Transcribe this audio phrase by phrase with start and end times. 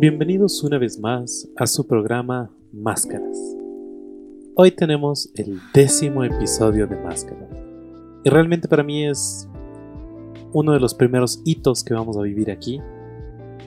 [0.00, 3.36] Bienvenidos una vez más a su programa Máscaras.
[4.54, 7.50] Hoy tenemos el décimo episodio de Máscaras.
[8.22, 9.48] Y realmente para mí es
[10.52, 12.80] uno de los primeros hitos que vamos a vivir aquí.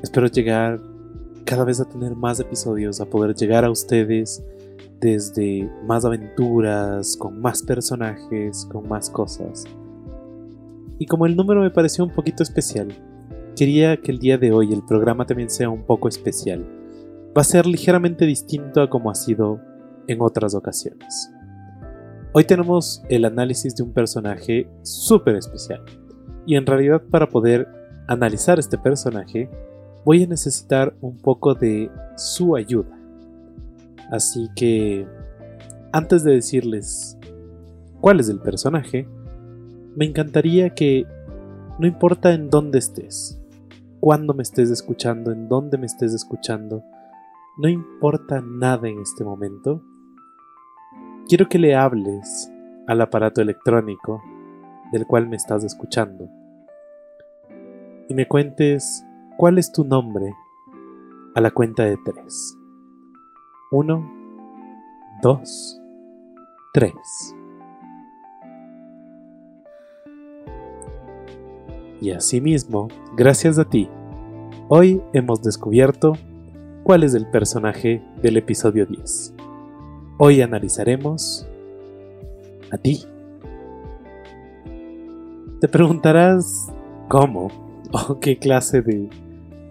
[0.01, 0.79] Espero llegar
[1.43, 4.41] cada vez a tener más episodios, a poder llegar a ustedes
[5.01, 9.65] desde más aventuras, con más personajes, con más cosas.
[10.97, 12.87] Y como el número me pareció un poquito especial,
[13.55, 16.65] quería que el día de hoy el programa también sea un poco especial.
[17.35, 19.59] Va a ser ligeramente distinto a como ha sido
[20.07, 21.31] en otras ocasiones.
[22.33, 25.83] Hoy tenemos el análisis de un personaje súper especial.
[26.45, 27.67] Y en realidad para poder
[28.07, 29.49] analizar este personaje
[30.05, 32.97] voy a necesitar un poco de su ayuda.
[34.11, 35.07] Así que,
[35.91, 37.17] antes de decirles
[38.01, 39.07] cuál es el personaje,
[39.95, 41.05] me encantaría que,
[41.79, 43.40] no importa en dónde estés,
[44.01, 46.83] cuándo me estés escuchando, en dónde me estés escuchando,
[47.57, 49.83] no importa nada en este momento,
[51.29, 52.51] quiero que le hables
[52.87, 54.21] al aparato electrónico
[54.91, 56.27] del cual me estás escuchando
[58.09, 59.05] y me cuentes
[59.37, 60.33] cuál es tu nombre
[61.35, 62.57] a la cuenta de tres.
[63.71, 64.11] Uno,
[65.21, 65.79] dos,
[66.73, 67.35] tres.
[72.01, 73.87] Y asimismo, gracias a ti,
[74.69, 76.13] hoy hemos descubierto
[76.83, 79.35] cuál es el personaje del episodio 10.
[80.17, 81.45] Hoy analizaremos
[82.71, 83.05] a ti.
[85.59, 86.73] Te preguntarás
[87.07, 87.49] cómo
[87.91, 89.07] o qué clase de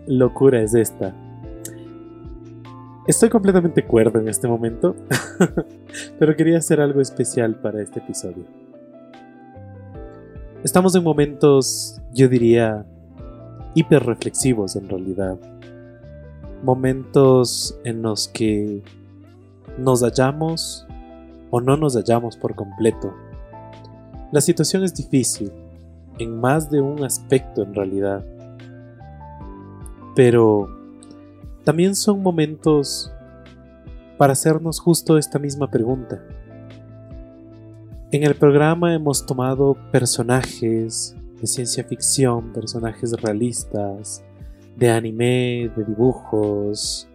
[0.07, 1.13] locura es esta.
[3.09, 4.95] Estoy completamente cuerdo en este momento,
[6.21, 8.45] pero quería hacer algo especial para este episodio.
[10.63, 12.87] Estamos en momentos, yo diría,
[13.75, 15.39] hiper reflexivos en realidad.
[16.63, 18.83] Momentos en los que
[19.79, 20.87] nos hallamos
[21.51, 23.15] o no nos hallamos por completo.
[24.33, 25.53] La situación es difícil,
[26.19, 28.25] en más de un aspecto en realidad.
[30.15, 30.69] Pero
[31.65, 33.13] también son momentos
[34.19, 36.23] para hacernos justo esta misma pregunta.
[38.13, 44.23] En el programa hemos tomado personajes de ciencia ficción, personajes realistas,
[44.77, 47.09] de anime, de dibujos,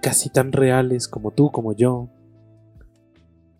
[0.00, 2.08] casi tan reales como tú, como yo,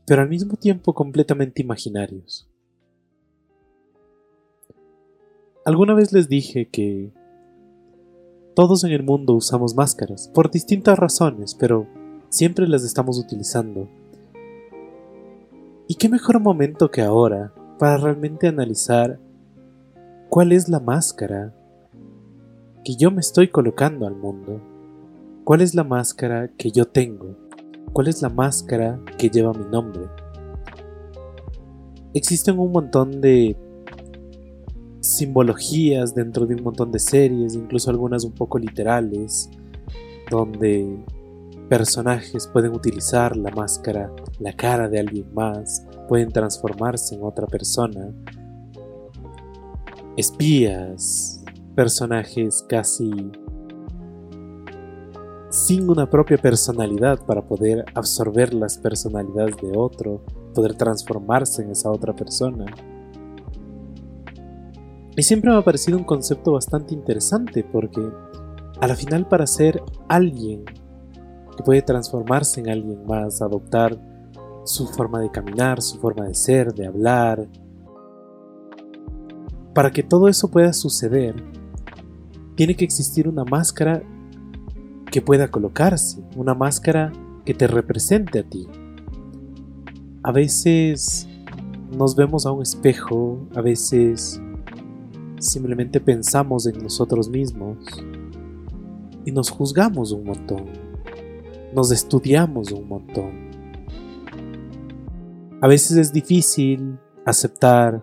[0.07, 2.49] pero al mismo tiempo completamente imaginarios.
[5.65, 7.13] Alguna vez les dije que
[8.55, 11.89] todos en el mundo usamos máscaras, por distintas razones, pero
[12.29, 13.89] siempre las estamos utilizando.
[15.89, 19.19] ¿Y qué mejor momento que ahora para realmente analizar
[20.29, 21.55] cuál es la máscara
[22.85, 24.61] que yo me estoy colocando al mundo?
[25.45, 27.37] ¿Cuál es la máscara que yo tengo?
[27.93, 30.03] ¿Cuál es la máscara que lleva mi nombre?
[32.15, 33.57] Existen un montón de
[35.01, 39.51] simbologías dentro de un montón de series, incluso algunas un poco literales,
[40.31, 41.05] donde
[41.69, 48.13] personajes pueden utilizar la máscara, la cara de alguien más, pueden transformarse en otra persona.
[50.17, 51.45] Espías,
[51.75, 53.11] personajes casi
[55.51, 60.25] sin una propia personalidad para poder absorber las personalidades de otro,
[60.55, 62.65] poder transformarse en esa otra persona.
[65.15, 68.01] Y siempre me ha parecido un concepto bastante interesante porque
[68.81, 73.99] a la final para ser alguien que puede transformarse en alguien más, adoptar
[74.65, 77.47] su forma de caminar, su forma de ser, de hablar,
[79.77, 81.35] para que todo eso pueda suceder,
[82.55, 84.03] tiene que existir una máscara
[85.13, 87.13] que pueda colocarse, una máscara
[87.45, 88.67] que te represente a ti.
[90.23, 91.29] A veces
[91.95, 94.41] nos vemos a un espejo, a veces
[95.41, 97.77] simplemente pensamos en nosotros mismos
[99.27, 100.65] y nos juzgamos un montón,
[101.75, 103.51] nos estudiamos un montón.
[105.61, 108.03] A veces es difícil aceptar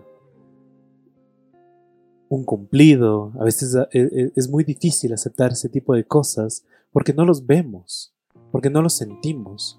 [2.34, 7.12] un cumplido, a veces e, e, es muy difícil aceptar ese tipo de cosas porque
[7.12, 8.14] no los vemos,
[8.50, 9.78] porque no los sentimos,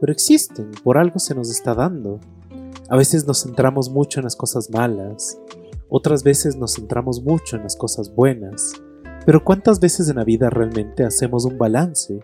[0.00, 2.20] pero existen, por algo se nos está dando.
[2.88, 5.40] A veces nos centramos mucho en las cosas malas,
[5.88, 8.72] otras veces nos centramos mucho en las cosas buenas,
[9.24, 12.20] pero ¿cuántas veces en la vida realmente hacemos un balance?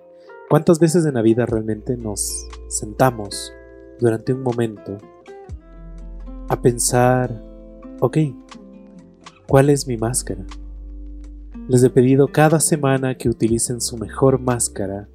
[0.48, 3.52] ¿Cuántas veces en la vida realmente nos sentamos
[3.98, 4.98] durante un momento
[6.48, 7.43] a pensar,
[8.00, 8.19] ok,
[9.46, 10.44] ¿cuál es mi máscara?
[11.68, 15.08] les he pedido cada semana que utilicen su mejor máscara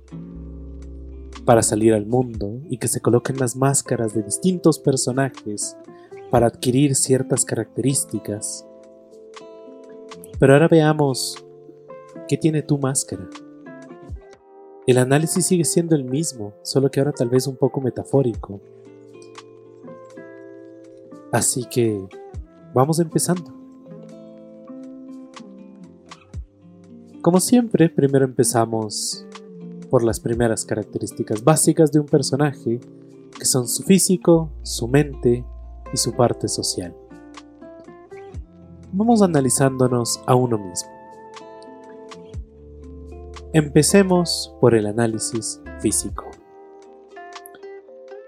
[1.46, 5.78] para salir al mundo y que se coloquen las máscaras de distintos personajes
[6.30, 8.66] para adquirir ciertas características.
[10.40, 11.46] Pero ahora veamos
[12.28, 13.30] qué tiene tu máscara.
[14.86, 18.62] El análisis sigue siendo el mismo, solo que ahora tal vez un poco metafórico.
[21.32, 22.08] Así que
[22.74, 23.57] vamos empezando.
[27.28, 29.28] Como siempre, primero empezamos
[29.90, 32.80] por las primeras características básicas de un personaje,
[33.38, 35.44] que son su físico, su mente
[35.92, 36.96] y su parte social.
[38.94, 40.90] Vamos analizándonos a uno mismo.
[43.52, 46.24] Empecemos por el análisis físico.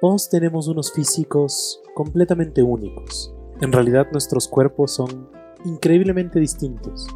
[0.02, 3.34] Todos tenemos unos físicos completamente únicos.
[3.62, 5.30] En realidad nuestros cuerpos son
[5.64, 7.08] increíblemente distintos.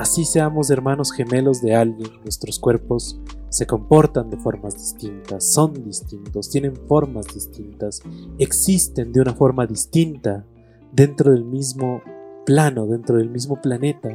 [0.00, 3.20] Así seamos hermanos gemelos de alguien, nuestros cuerpos
[3.50, 8.00] se comportan de formas distintas, son distintos, tienen formas distintas,
[8.38, 10.46] existen de una forma distinta
[10.90, 12.00] dentro del mismo
[12.46, 14.08] plano, dentro del mismo planeta,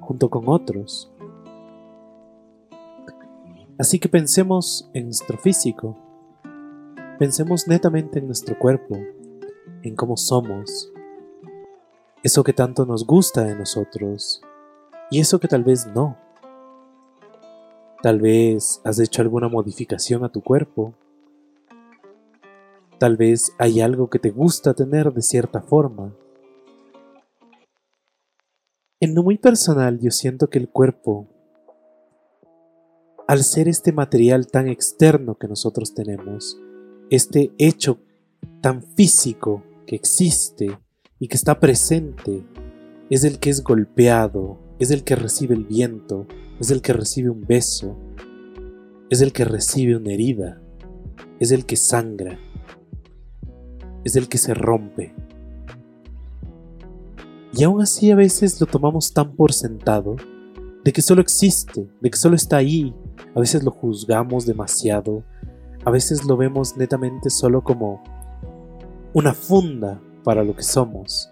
[0.00, 1.08] junto con otros.
[3.78, 5.96] Así que pensemos en nuestro físico,
[7.16, 8.98] pensemos netamente en nuestro cuerpo,
[9.84, 10.92] en cómo somos,
[12.24, 14.42] eso que tanto nos gusta de nosotros
[15.10, 16.16] y eso que tal vez no.
[18.02, 20.94] Tal vez has hecho alguna modificación a tu cuerpo.
[22.98, 26.12] Tal vez hay algo que te gusta tener de cierta forma.
[29.00, 31.28] En lo muy personal yo siento que el cuerpo,
[33.26, 36.58] al ser este material tan externo que nosotros tenemos,
[37.10, 37.98] este hecho
[38.60, 40.78] tan físico que existe
[41.18, 42.44] y que está presente,
[43.08, 46.26] es el que es golpeado, es el que recibe el viento,
[46.60, 47.96] es el que recibe un beso,
[49.10, 50.60] es el que recibe una herida,
[51.40, 52.38] es el que sangra,
[54.04, 55.14] es el que se rompe.
[57.52, 60.16] Y aún así a veces lo tomamos tan por sentado
[60.84, 62.94] de que solo existe, de que solo está ahí.
[63.34, 65.24] A veces lo juzgamos demasiado,
[65.84, 68.02] a veces lo vemos netamente solo como
[69.12, 71.30] una funda para lo que somos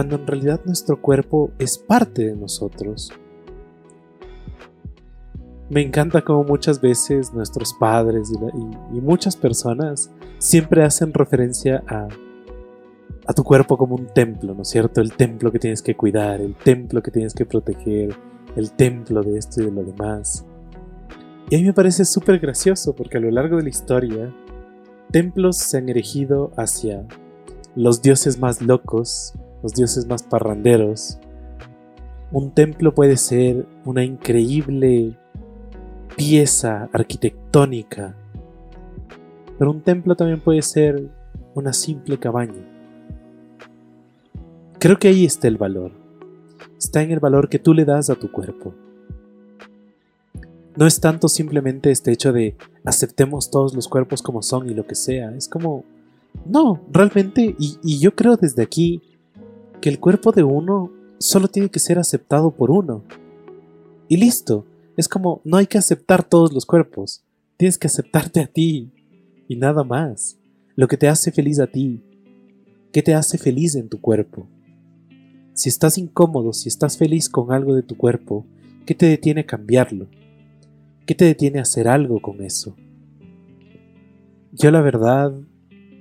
[0.00, 3.12] cuando en realidad nuestro cuerpo es parte de nosotros.
[5.68, 12.08] Me encanta como muchas veces nuestros padres y, muchas personas siempre hacen referencia a,
[13.26, 15.02] a tu cuerpo como un templo, ¿no es cierto?
[15.02, 18.16] El templo que tienes que cuidar, el templo que tienes que proteger,
[18.56, 20.46] el templo de esto y de lo demás.
[21.50, 24.34] Y a mí me parece súper gracioso porque a lo largo de la historia,
[25.10, 27.06] templos se han erigido hacia
[27.76, 31.18] los dioses más locos, los dioses más parranderos.
[32.32, 35.16] Un templo puede ser una increíble
[36.16, 38.14] pieza arquitectónica,
[39.58, 41.10] pero un templo también puede ser
[41.54, 42.66] una simple cabaña.
[44.78, 45.92] Creo que ahí está el valor.
[46.78, 48.74] Está en el valor que tú le das a tu cuerpo.
[50.76, 54.86] No es tanto simplemente este hecho de aceptemos todos los cuerpos como son y lo
[54.86, 55.34] que sea.
[55.34, 55.84] Es como,
[56.46, 59.02] no, realmente, y, yo creo desde aquí
[59.80, 63.04] que el cuerpo de uno solo tiene que ser aceptado por uno.
[64.08, 64.66] Y listo.
[64.96, 67.24] Es como, no hay que aceptar todos los cuerpos.
[67.56, 68.90] Tienes que aceptarte a ti.
[69.48, 70.38] Y nada más.
[70.76, 72.02] Lo que te hace feliz a ti.
[72.92, 74.48] ¿Qué te hace feliz en tu cuerpo?
[75.54, 78.46] Si estás incómodo, si estás feliz con algo de tu cuerpo,
[78.86, 80.08] ¿qué te detiene a cambiarlo?
[81.06, 82.76] ¿Qué te detiene a hacer algo con eso?
[84.52, 85.32] Yo la verdad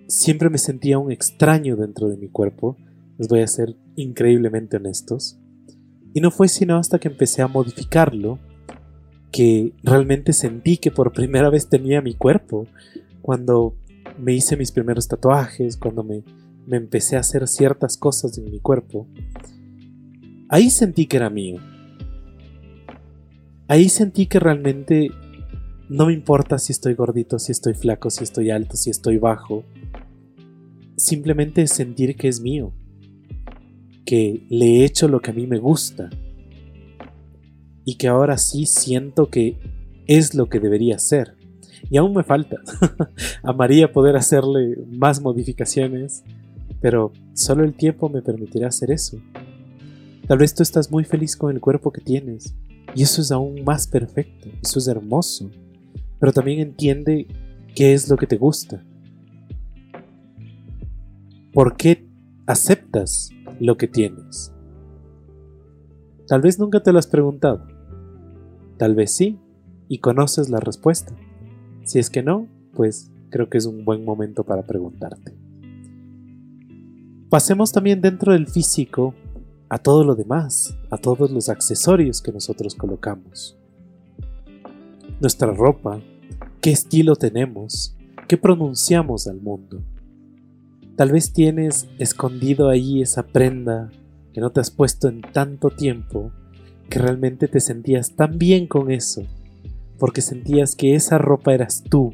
[0.07, 2.77] siempre me sentía un extraño dentro de mi cuerpo
[3.19, 5.37] les voy a ser increíblemente honestos.
[6.13, 8.39] Y no fue sino hasta que empecé a modificarlo
[9.31, 12.65] que realmente sentí que por primera vez tenía mi cuerpo.
[13.21, 13.75] Cuando
[14.17, 16.23] me hice mis primeros tatuajes, cuando me,
[16.65, 19.05] me empecé a hacer ciertas cosas en mi cuerpo,
[20.47, 21.57] ahí sentí que era mío.
[23.67, 25.11] Ahí sentí que realmente
[25.89, 29.65] no me importa si estoy gordito, si estoy flaco, si estoy alto, si estoy bajo.
[30.95, 32.73] Simplemente sentir que es mío
[34.09, 36.09] que le he hecho lo que a mí me gusta
[37.85, 39.59] y que ahora sí siento que
[40.07, 41.35] es lo que debería ser.
[41.91, 42.57] Y aún me falta.
[43.43, 46.23] Amaría poder hacerle más modificaciones,
[46.81, 49.21] pero solo el tiempo me permitirá hacer eso.
[50.27, 52.55] Tal vez tú estás muy feliz con el cuerpo que tienes,
[52.95, 55.51] y eso es aún más perfecto, eso es hermoso,
[56.19, 57.27] pero también entiende
[57.75, 58.83] qué es lo que te gusta.
[61.53, 62.07] ¿Por qué
[62.47, 64.53] aceptas lo que tienes.
[66.27, 67.65] Tal vez nunca te lo has preguntado.
[68.77, 69.39] Tal vez sí,
[69.87, 71.13] y conoces la respuesta.
[71.83, 75.35] Si es que no, pues creo que es un buen momento para preguntarte.
[77.29, 79.13] Pasemos también dentro del físico
[79.69, 83.57] a todo lo demás, a todos los accesorios que nosotros colocamos.
[85.19, 86.01] Nuestra ropa,
[86.61, 87.95] qué estilo tenemos,
[88.27, 89.81] qué pronunciamos al mundo.
[90.99, 93.89] Tal vez tienes escondido ahí esa prenda
[94.33, 96.33] que no te has puesto en tanto tiempo
[96.89, 99.23] que realmente te sentías tan bien con eso,
[99.97, 102.13] porque sentías que esa ropa eras tú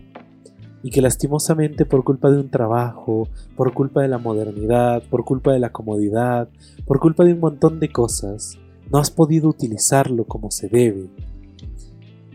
[0.83, 5.51] y que lastimosamente por culpa de un trabajo, por culpa de la modernidad, por culpa
[5.51, 6.47] de la comodidad,
[6.85, 8.59] por culpa de un montón de cosas,
[8.91, 11.09] no has podido utilizarlo como se debe.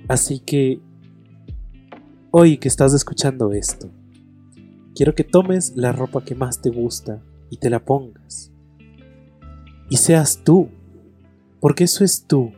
[0.08, 0.80] Así que,
[2.32, 3.88] hoy que estás escuchando esto,
[5.00, 8.52] quiero que tomes la ropa que más te gusta y te la pongas.
[9.88, 10.68] Y seas tú,
[11.58, 12.52] porque eso es tú.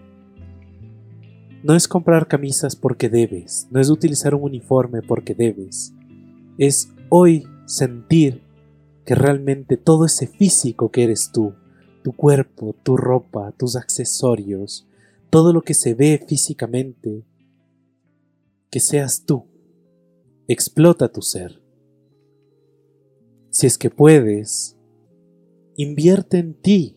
[1.62, 5.94] No es comprar camisas porque debes, no es utilizar un uniforme porque debes.
[6.58, 8.42] Es hoy sentir
[9.04, 11.54] que realmente todo ese físico que eres tú,
[12.02, 14.88] tu cuerpo, tu ropa, tus accesorios,
[15.30, 17.22] todo lo que se ve físicamente,
[18.68, 19.46] que seas tú.
[20.48, 21.61] Explota tu ser.
[23.52, 24.78] Si es que puedes,
[25.76, 26.96] invierte en ti.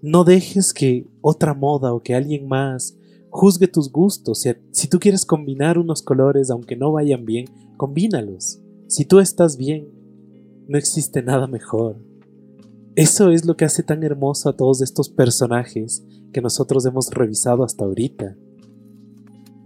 [0.00, 2.96] No dejes que otra moda o que alguien más
[3.28, 4.46] juzgue tus gustos.
[4.72, 7.44] Si, tú quieres combinar unos colores aunque no vayan bien,
[7.76, 8.62] combínalos.
[8.86, 9.90] Si tú estás bien,
[10.66, 12.02] no existe nada mejor.
[12.96, 16.02] Eso es lo que hace tan hermoso a todos estos personajes
[16.32, 18.38] que nosotros hemos revisado hasta ahorita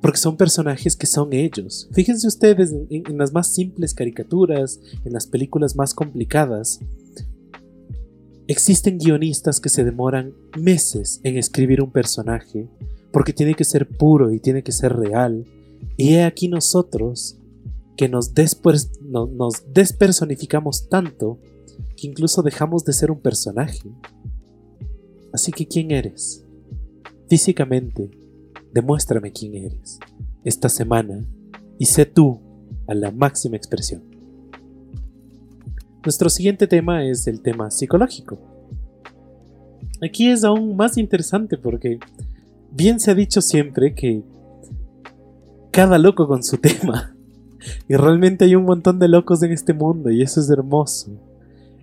[0.02, 1.88] porque son personajes que son ellos.
[1.92, 6.80] Fíjense ustedes en, las más simples caricaturas, en las películas más complicadas.
[8.48, 12.68] Existen guionistas que se demoran meses en escribir un personaje
[13.12, 15.46] porque tiene que ser puro y tiene que ser real.
[15.96, 17.36] Y he aquí nosotros
[17.96, 21.38] que nos, despersonificamos tanto
[21.96, 23.88] que incluso dejamos de ser un personaje.
[25.32, 26.44] Así que ¿quién eres?
[27.28, 28.10] Físicamente,
[28.72, 29.98] demuéstrame quién eres
[30.44, 31.24] esta semana
[31.78, 32.40] y sé tú
[32.86, 34.02] a la máxima expresión.
[36.04, 38.38] Nuestro siguiente tema es el tema psicológico.
[40.04, 41.98] Aquí es aún más interesante porque
[42.72, 44.22] bien se ha dicho siempre que
[45.70, 47.14] cada loco con su tema.
[47.88, 51.12] Y realmente hay un montón de locos en este mundo y eso es hermoso.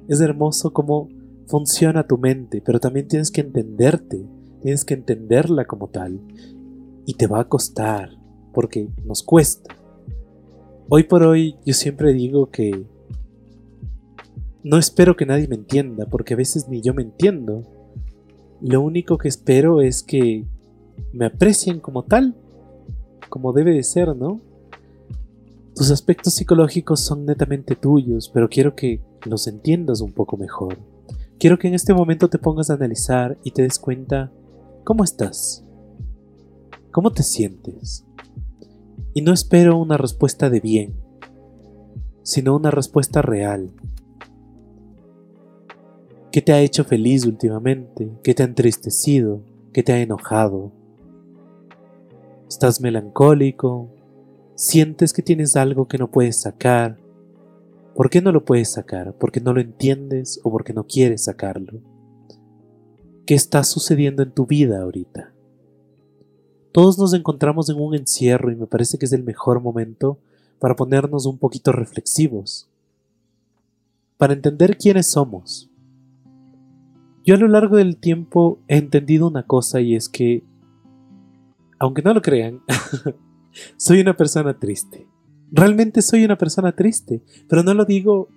[0.10, 1.08] Es hermoso cómo
[1.48, 4.26] funciona tu mente, pero también tienes que entenderte,
[4.62, 6.20] tienes que entenderla como tal
[7.06, 8.10] y te va a costar,
[8.54, 9.76] porque nos cuesta.
[10.90, 12.86] Hoy por hoy yo siempre digo que
[14.64, 17.64] no espero que nadie me entienda, porque a veces ni yo me entiendo.
[18.62, 20.46] Lo único que espero es que
[21.14, 22.36] me aprecien como tal,
[23.30, 24.42] como debe de ser, ¿no?
[25.76, 30.78] Tus aspectos psicológicos son netamente tuyos, pero quiero que los entiendas un poco mejor.
[31.38, 34.30] Quiero que en este momento te pongas a analizar y te des cuenta
[34.84, 35.64] cómo estás.
[36.92, 38.04] ¿Cómo te sientes?
[39.14, 40.96] Y no espero una respuesta de bien,
[42.24, 43.72] sino una respuesta real.
[46.32, 48.12] ¿Qué te ha hecho feliz últimamente?
[48.24, 49.44] ¿Qué te ha entristecido?
[49.72, 50.72] ¿Qué te ha enojado?
[52.48, 53.90] ¿Estás melancólico?
[54.56, 56.98] ¿Sientes que tienes algo que no puedes sacar?
[57.94, 59.14] ¿Por qué no lo puedes sacar?
[59.14, 61.82] ¿Porque no lo entiendes o porque no quieres sacarlo?
[63.28, 65.34] ¿Qué está sucediendo en tu vida ahorita?
[66.72, 70.20] Todos nos encontramos en un encierro y me parece que es el mejor momento
[70.60, 72.70] para ponernos un poquito reflexivos,
[74.18, 75.70] para entender quiénes somos.
[77.26, 80.44] Yo a lo largo del tiempo he entendido una cosa y es que,
[81.80, 82.62] aunque no lo crean,
[83.78, 85.08] soy una persona triste.
[85.52, 88.30] Realmente soy una persona triste, pero no lo digo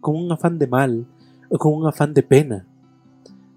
[0.00, 1.06] con un afán de mal
[1.50, 2.66] o con un afán de pena,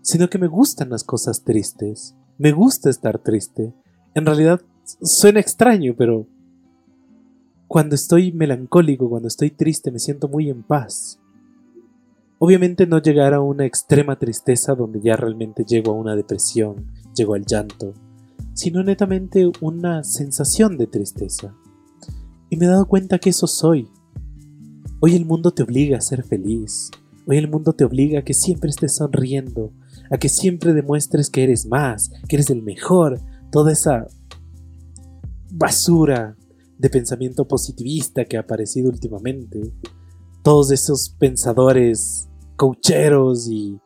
[0.02, 3.74] sino que me gustan las cosas tristes, me gusta estar triste,
[4.16, 4.62] en realidad
[5.02, 6.28] suena extraño, pero
[7.68, 11.20] cuando estoy melancólico, cuando estoy triste, me siento muy en paz.
[12.40, 17.36] Obviamente no llegar a una extrema tristeza donde ya realmente llego a una depresión, llego
[17.36, 17.94] al llanto,
[18.54, 21.54] sino netamente una sensación de tristeza.
[22.50, 23.90] Y me he dado cuenta que eso soy.
[25.00, 26.90] Hoy el mundo te obliga a ser feliz.
[27.28, 29.72] Hoy el mundo te obliga a que siempre estés sonriendo,
[30.10, 34.08] a que siempre demuestres que eres más, que eres el mejor, toda esa
[35.52, 36.36] basura
[36.78, 39.74] de pensamiento positivista que ha aparecido últimamente,
[40.44, 43.80] todos esos pensadores coacheros y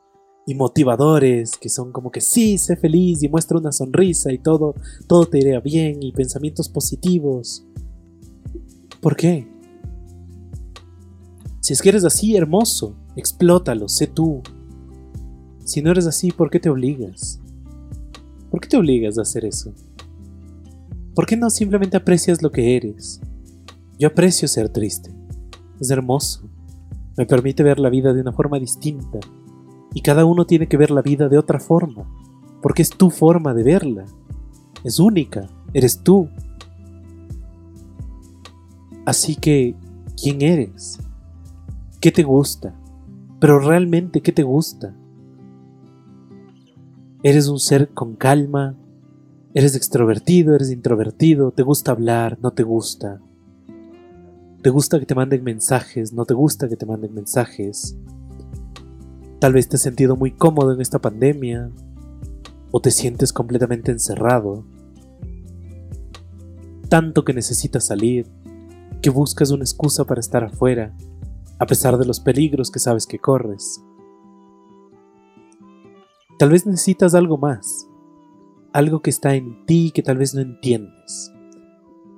[0.46, 4.76] y motivadores que son como que sí, sé feliz y muestra una sonrisa y todo,
[5.08, 7.66] todo te irá bien y pensamientos positivos.
[9.02, 9.48] ¿Por qué?
[11.62, 14.42] Si es que eres así, hermoso, explótalo, sé tú.
[15.64, 17.40] Si no eres así, ¿por qué te obligas?
[18.54, 19.74] ¿Por qué te obligas a hacer eso?
[21.16, 23.20] ¿Por qué no simplemente aprecias lo que eres?
[23.98, 25.10] Yo aprecio ser triste.
[25.82, 26.48] Es hermoso.
[27.18, 29.18] Me permite ver la vida de una forma distinta
[29.92, 32.08] y cada uno tiene que ver la vida de otra forma,
[32.62, 34.06] porque es tu forma de verla.
[34.84, 36.30] Es única, eres tú.
[39.04, 39.76] Así que,
[40.16, 41.00] ¿quién eres?
[42.00, 42.76] ¿Qué te gusta?
[43.40, 44.96] Pero realmente, ¿qué te gusta?
[47.26, 48.76] ¿Eres un ser con calma?
[49.54, 50.56] ¿Eres extrovertido?
[50.56, 51.52] ¿Eres introvertido?
[51.52, 52.38] ¿Te gusta hablar?
[52.42, 53.22] ¿No te gusta?
[54.62, 56.12] ¿Te gusta que te manden mensajes?
[56.12, 57.96] ¿No te gusta que te manden mensajes?
[59.40, 61.72] Tal vez te has sentido muy cómodo en esta pandemia
[62.72, 64.66] o te sientes completamente encerrado.
[66.90, 68.28] Tanto que necesitas salir,
[69.02, 70.94] que buscas una excusa para estar afuera,
[71.58, 73.82] a pesar de los peligros que sabes que corres.
[76.40, 77.88] Tal vez necesitas algo más,
[78.72, 81.32] algo que está en ti que tal vez no entiendes.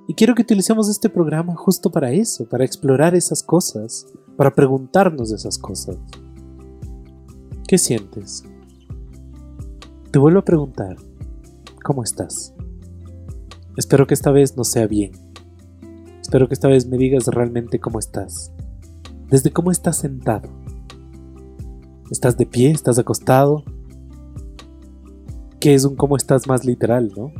[0.08, 4.06] Y quiero que utilicemos este programa justo para eso, para explorar esas cosas,
[4.36, 5.96] para preguntarnos esas cosas.
[7.68, 8.44] ¿Qué sientes?
[10.12, 10.96] Te vuelvo a preguntar,
[11.84, 12.54] ¿cómo estás?
[13.76, 15.12] Espero que esta vez no sea bien.
[16.22, 18.52] Espero que esta vez me digas realmente cómo estás.
[19.28, 20.48] Desde cómo estás sentado.
[22.10, 22.70] ¿Estás de pie?
[22.70, 23.64] ¿Estás acostado?
[25.60, 27.32] Que es un cómo estás más literal, ¿no?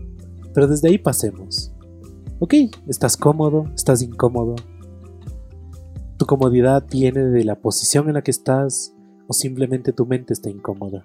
[0.54, 1.72] Pero desde ahí pasemos.
[2.38, 2.54] Ok,
[2.86, 3.70] ¿estás cómodo?
[3.74, 4.56] ¿Estás incómodo?
[6.18, 8.96] ¿Tu comodidad viene de la posición en la que estás?
[9.26, 11.04] o simplemente tu mente está incómoda.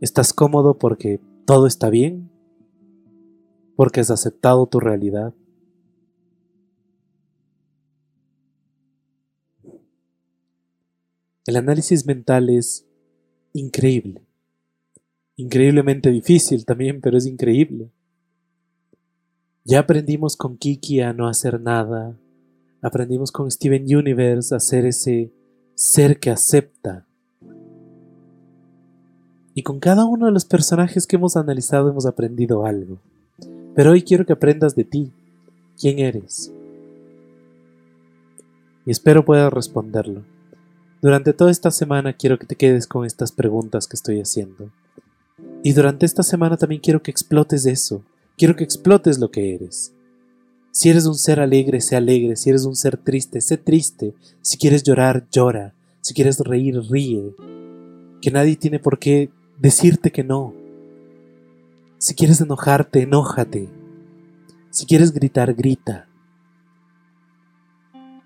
[0.00, 2.30] ¿Estás cómodo porque todo está bien?
[3.76, 5.34] ¿Porque has aceptado tu realidad?
[11.46, 12.86] El análisis mental es
[13.52, 14.26] increíble.
[15.36, 17.90] Increíblemente difícil también, pero es increíble.
[19.64, 22.16] Ya aprendimos con Kiki a no hacer nada.
[22.82, 25.32] Aprendimos con Steven Universe a hacer ese
[25.74, 27.06] ser que acepta.
[29.54, 32.98] Y con cada uno de los personajes que hemos analizado hemos aprendido algo.
[33.74, 35.12] Pero hoy quiero que aprendas de ti.
[35.80, 36.52] ¿Quién eres?
[38.86, 40.22] Y espero puedas responderlo.
[41.00, 44.70] Durante toda esta semana quiero que te quedes con estas preguntas que estoy haciendo.
[45.66, 48.04] Y durante esta semana también quiero que explotes eso.
[48.36, 49.94] Quiero que explotes lo que eres.
[50.70, 52.36] Si eres un ser alegre, sé alegre.
[52.36, 54.12] Si eres un ser triste, sé triste.
[54.42, 55.72] Si quieres llorar, llora.
[56.02, 57.34] Si quieres reír, ríe.
[58.20, 60.52] Que nadie tiene por qué decirte que no.
[61.96, 63.70] Si quieres enojarte, enójate.
[64.68, 66.08] Si quieres gritar, grita.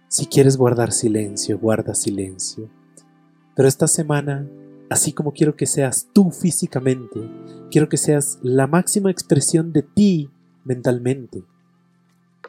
[0.09, 2.69] Si quieres guardar silencio, guarda silencio.
[3.55, 4.45] Pero esta semana,
[4.91, 7.21] así como quiero que seas tú físicamente,
[7.71, 10.31] quiero que seas la máxima expresión de ti
[10.65, 11.45] mentalmente.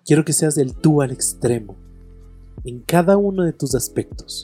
[0.05, 1.75] Quiero que seas del tú al extremo,
[2.63, 4.43] en cada uno de tus aspectos.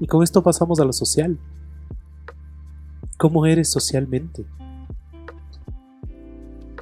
[0.00, 1.38] Y con esto pasamos a lo social.
[3.18, 4.44] ¿Cómo eres socialmente?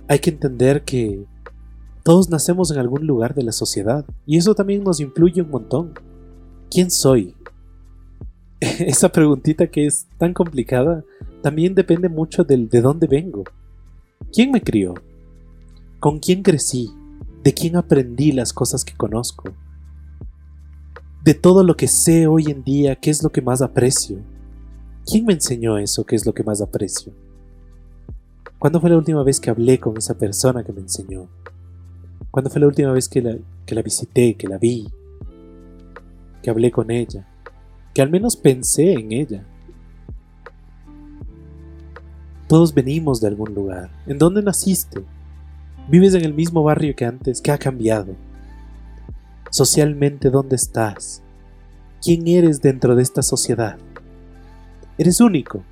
[0.09, 1.24] Hay que entender que
[2.03, 5.92] todos nacemos en algún lugar de la sociedad y eso también nos influye un montón.
[6.70, 7.35] ¿Quién soy?
[8.81, 11.03] Esa preguntita que es tan complicada
[11.42, 13.44] también depende mucho del de dónde vengo.
[14.33, 14.94] ¿Quién me crió?
[15.99, 16.90] ¿Con quién crecí?
[17.42, 19.55] ¿De quién aprendí las cosas que conozco?
[21.25, 24.18] De todo lo que sé hoy en día, ¿qué es lo que más aprecio?
[25.07, 26.05] ¿Quién me enseñó eso?
[26.05, 27.14] ¿Qué es lo que más aprecio?
[28.59, 31.29] ¿Cuándo fue la última vez que hablé con esa persona que me enseñó?
[32.31, 34.87] ¿Cuándo fue la última vez que la, que la visité, que la vi?
[36.42, 37.30] Que hablé con ella?
[37.94, 39.44] Que al menos pensé en ella.
[42.48, 43.90] Todos venimos de algún lugar.
[44.07, 45.05] ¿En dónde naciste?
[45.88, 47.40] ¿Vives en el mismo barrio que antes?
[47.40, 48.14] ¿Qué ha cambiado?
[49.50, 51.22] Socialmente, ¿dónde estás?
[52.03, 53.76] ¿Quién eres dentro de esta sociedad?
[54.98, 55.62] Eres único.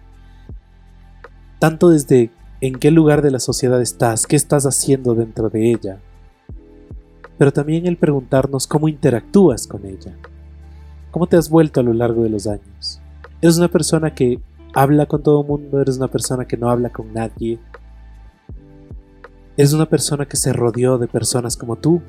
[1.59, 6.01] Tanto desde en qué lugar de la sociedad estás, qué estás haciendo dentro de ella,
[7.37, 10.17] pero también el preguntarnos cómo interactúas con ella.
[11.11, 13.01] ¿Cómo te has vuelto a lo largo de los años?
[13.41, 14.41] ¿Eres una persona que
[14.75, 15.81] habla con todo el mundo?
[15.81, 17.59] ¿Eres una persona que no habla con nadie?
[19.57, 22.03] Eres una persona que se rodeó de personas como tú.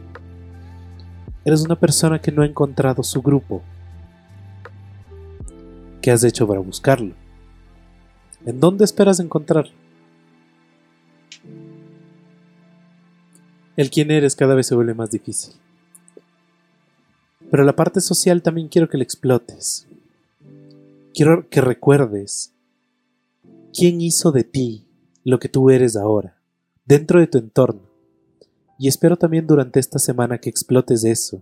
[1.45, 3.61] Eres una persona que no ha encontrado su grupo.
[6.01, 7.13] ¿Qué has hecho para buscarlo?
[8.45, 9.71] ¿En dónde esperas encontrarlo?
[13.77, 15.53] El quién eres cada vez se vuelve más difícil.
[17.51, 19.87] Pero la parte social también quiero que la explotes.
[21.13, 22.53] Quiero que recuerdes
[23.73, 24.87] quién hizo de ti
[25.23, 26.37] lo que tú eres ahora,
[26.85, 27.81] dentro de tu entorno.
[28.77, 31.41] Y espero también durante esta semana que explotes eso.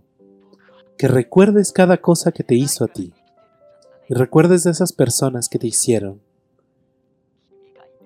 [0.96, 3.12] Que recuerdes cada cosa que te hizo a ti.
[4.08, 6.20] Y recuerdes de esas personas que te hicieron.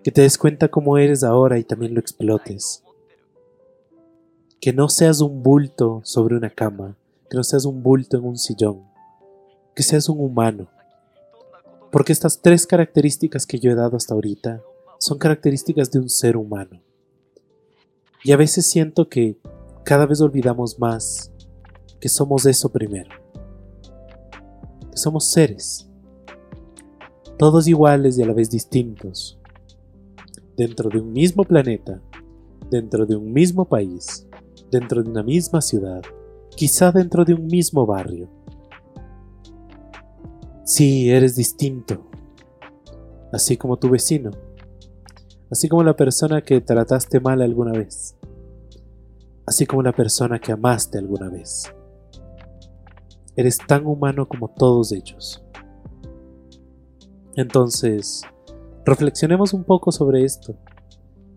[0.03, 2.83] Que te des cuenta cómo eres ahora y también lo explotes
[4.62, 6.97] que no seas un bulto sobre una cama,
[7.33, 8.83] que no seas un bulto en un sillón,
[9.75, 10.68] que seas un humano.
[11.90, 14.62] Porque estas tres características que yo he dado hasta ahorita
[14.99, 16.83] son características de un ser humano.
[18.23, 19.38] Y a veces siento que
[19.83, 21.33] cada vez olvidamos más
[22.01, 23.11] que somos eso primero.
[24.90, 25.88] Que somos seres.
[27.38, 29.40] Todos iguales y a la vez distintos.
[30.55, 31.99] Dentro de un mismo planeta.
[32.71, 34.27] Dentro de un mismo país
[34.73, 36.03] dentro de una misma ciudad,
[36.57, 38.29] quizá dentro de un mismo barrio.
[40.65, 42.09] Sí, eres distinto,
[43.33, 44.31] así como tu vecino,
[45.51, 48.17] así como la persona que trataste mal alguna vez,
[49.47, 51.73] así como la persona que amaste alguna vez.
[53.35, 55.43] Eres tan humano como todos ellos.
[57.35, 58.23] Entonces,
[58.85, 60.57] reflexionemos un poco sobre esto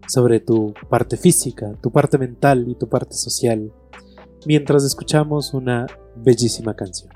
[0.08, 3.71] sobre tu parte física, tu parte mental y tu parte social,
[4.45, 7.12] mientras escuchamos una bellísima canción.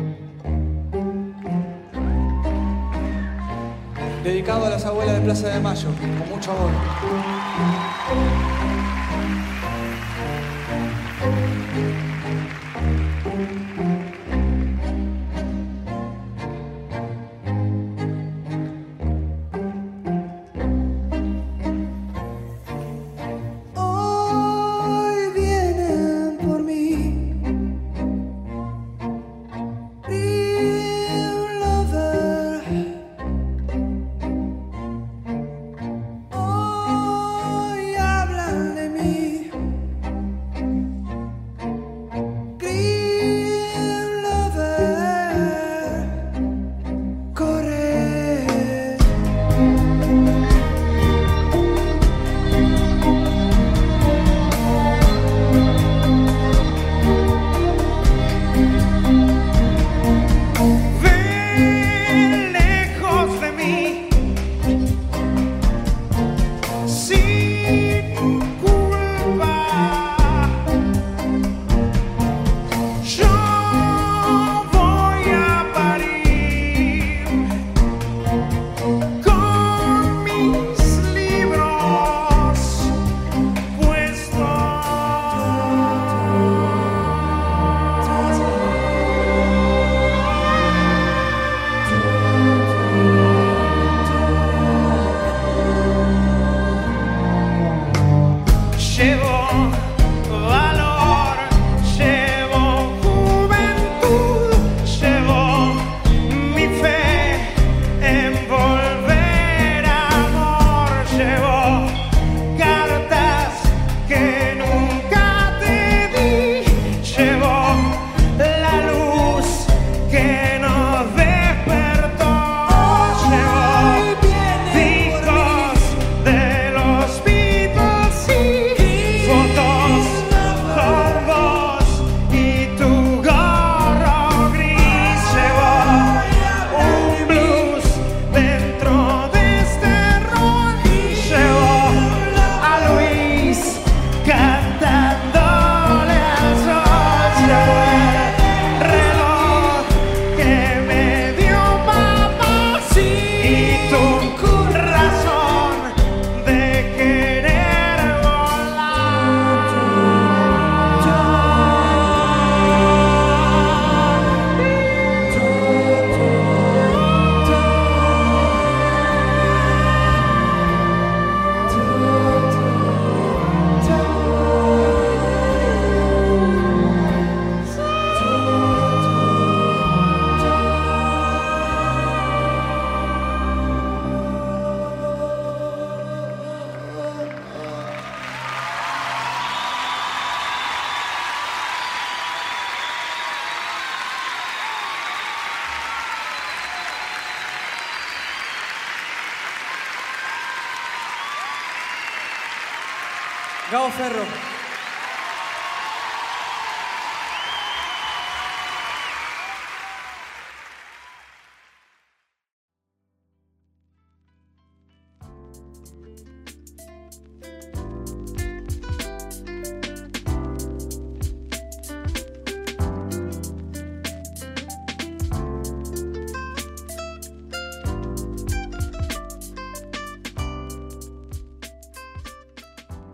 [4.50, 6.70] dedicado a las abuelas de Plaza de Mayo, con mucho amor.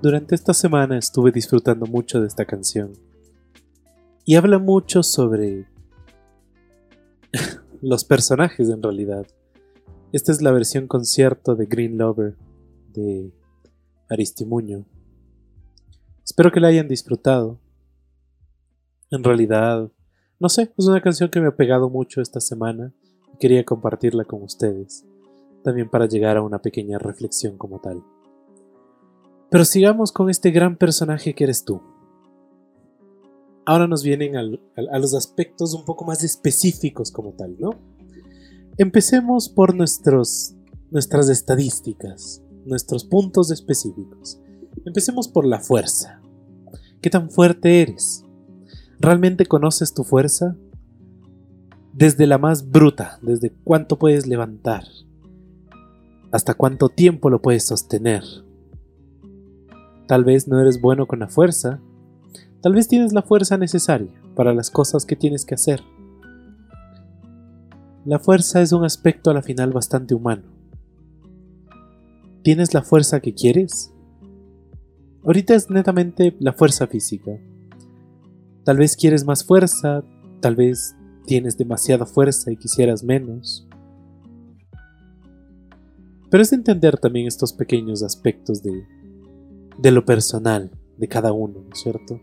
[0.07, 2.93] Durante esta semana estuve disfrutando mucho de esta canción.
[4.25, 5.67] Y habla mucho sobre
[7.83, 9.27] los personajes en realidad.
[10.13, 12.37] Esta es la versión concierto de Green Lover
[12.93, 13.33] de
[14.09, 14.87] Aristimuño.
[16.25, 17.59] Espero que la hayan disfrutado.
[19.11, 19.91] En realidad,
[20.39, 22.95] no sé, es una canción que me ha pegado mucho esta semana
[23.35, 25.05] y quería compartirla con ustedes,
[25.65, 28.05] también para llegar a una pequeña reflexión como tal.
[29.51, 31.81] Pero sigamos con este gran personaje que eres tú.
[33.65, 37.71] Ahora nos vienen a los aspectos un poco más específicos como tal, ¿no?
[38.79, 40.55] Empecemos por nuestros,
[40.91, 44.41] nuestras estadísticas, nuestros puntos específicos.
[44.85, 46.21] Empecemos por la fuerza.
[47.01, 48.25] ¿Qué tan fuerte eres?
[49.01, 50.57] ¿Realmente conoces tu fuerza?
[51.93, 54.85] Desde la más bruta, desde cuánto puedes levantar,
[56.31, 58.23] hasta cuánto tiempo lo puedes sostener,
[60.07, 61.81] Tal vez no eres bueno con la fuerza.
[62.63, 65.83] Tal vez tienes la fuerza necesaria para las cosas que tienes que hacer.
[68.05, 70.45] La fuerza es un aspecto a la final bastante humano.
[72.43, 73.93] ¿Tienes la fuerza que quieres?
[75.25, 77.33] Ahorita es netamente la fuerza física.
[78.63, 80.05] Tal vez quieres más fuerza,
[80.41, 80.95] tal vez
[81.27, 83.67] tienes demasiada fuerza y quisieras menos.
[86.31, 88.87] Pero es entender también estos pequeños aspectos de
[89.79, 92.21] de lo personal de cada uno, ¿no es cierto?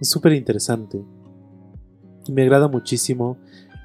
[0.00, 1.04] Es súper interesante.
[2.26, 3.38] Y me agrada muchísimo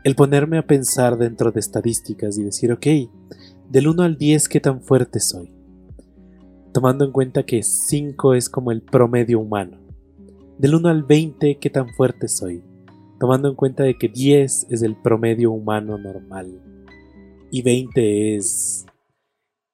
[0.04, 2.86] el ponerme a pensar dentro de estadísticas y decir, ok,
[3.70, 5.52] del 1 al 10, ¿qué tan fuerte soy?
[6.72, 9.80] Tomando en cuenta que 5 es como el promedio humano.
[10.60, 12.64] Del 1 al 20, ¿qué tan fuerte soy?
[13.20, 16.62] Tomando en cuenta de que 10 es el promedio humano normal
[17.52, 18.85] y 20 es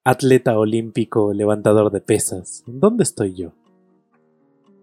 [0.03, 2.63] atleta olímpico, levantador de pesas.
[2.65, 3.53] ¿Dónde estoy yo?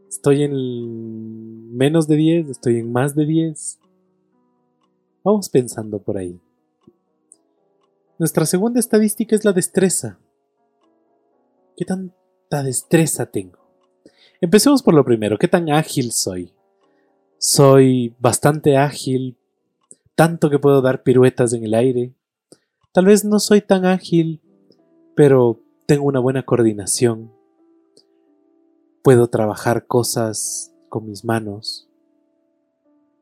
[0.09, 2.49] ¿Estoy en menos de 10?
[2.49, 3.79] ¿Estoy en más de 10?
[5.25, 6.41] Vamos pensando por ahí.
[8.19, 10.19] Nuestra segunda estadística es la destreza.
[11.77, 13.59] ¿Qué tanta destreza tengo?
[14.41, 15.39] Empecemos por lo primero.
[15.39, 16.53] ¿Qué tan ágil soy?
[17.39, 19.37] Soy bastante ágil,
[20.15, 22.15] tanto que puedo dar piruetas en el aire.
[22.93, 24.41] Tal vez no soy tan ágil,
[25.19, 27.33] pero tengo una buena coordinación.
[29.03, 31.89] Puedo trabajar cosas con mis manos.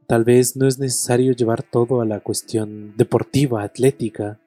[0.07, 4.39] Tal vez no es necesario llevar todo a la cuestión deportiva, atlética.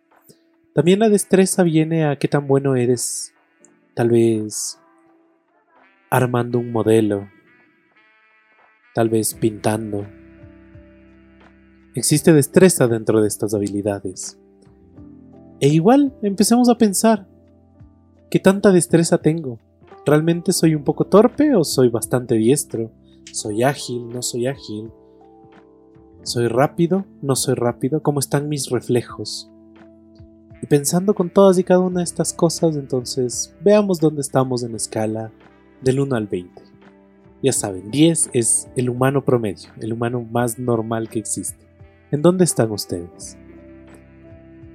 [0.75, 3.33] También la destreza viene a qué tan bueno eres,
[3.95, 4.77] tal vez
[6.11, 7.29] armando un modelo,
[8.93, 10.05] tal vez pintando.
[11.95, 14.37] Existe destreza dentro de estas habilidades.
[15.59, 17.27] E igual empecemos a pensar,
[18.29, 19.57] ¿Qué tanta destreza tengo?
[20.05, 22.91] ¿Realmente soy un poco torpe o soy bastante diestro?
[23.33, 24.07] ¿Soy ágil?
[24.09, 24.91] ¿No soy ágil?
[26.21, 27.05] ¿Soy rápido?
[27.23, 28.03] ¿No soy rápido?
[28.03, 29.49] ¿Cómo están mis reflejos?
[30.61, 34.71] Y pensando con todas y cada una de estas cosas, entonces veamos dónde estamos en
[34.71, 35.31] la escala
[35.81, 36.61] del 1 al 20.
[37.41, 41.65] Ya saben, 10 es el humano promedio, el humano más normal que existe.
[42.11, 43.39] ¿En dónde están ustedes?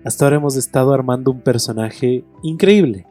[0.05, 3.07] Hasta ahora hemos estado armando un personaje increíble,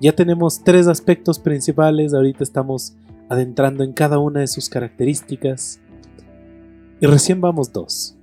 [0.00, 2.96] ya tenemos tres aspectos principales, ahorita estamos
[3.28, 5.78] adentrando en cada una de sus características.
[7.00, 8.16] Y recién vamos dos.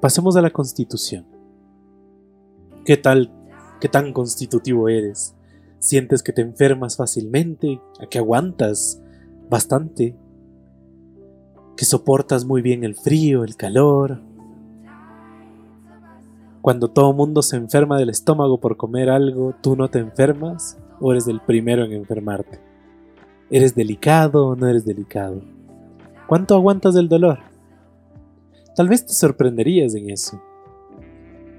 [0.00, 1.26] Pasemos a la constitución.
[2.84, 3.32] ¿Qué tal?
[3.80, 5.34] ¿Qué tan constitutivo eres?
[5.80, 7.80] ¿Sientes que te enfermas fácilmente?
[8.00, 9.00] ¿A que aguantas
[9.50, 10.16] bastante?
[11.76, 14.22] ¿Que soportas muy bien el frío, el calor?
[16.62, 20.78] Cuando todo mundo se enferma del estómago por comer algo, ¿tú no te enfermas?
[21.00, 22.60] O eres el primero en enfermarte?
[23.50, 25.42] ¿Eres delicado o no eres delicado?
[26.26, 27.38] ¿Cuánto aguantas del dolor?
[28.76, 30.40] Tal vez te sorprenderías en eso.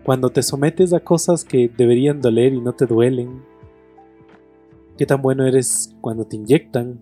[0.03, 3.43] Cuando te sometes a cosas que deberían doler y no te duelen.
[4.97, 6.99] ¿Qué tan bueno eres cuando te inyectan?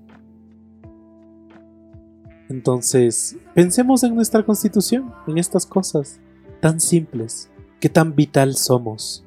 [2.50, 6.20] Entonces, pensemos en nuestra constitución, en estas cosas
[6.62, 9.27] tan simples, qué tan vital somos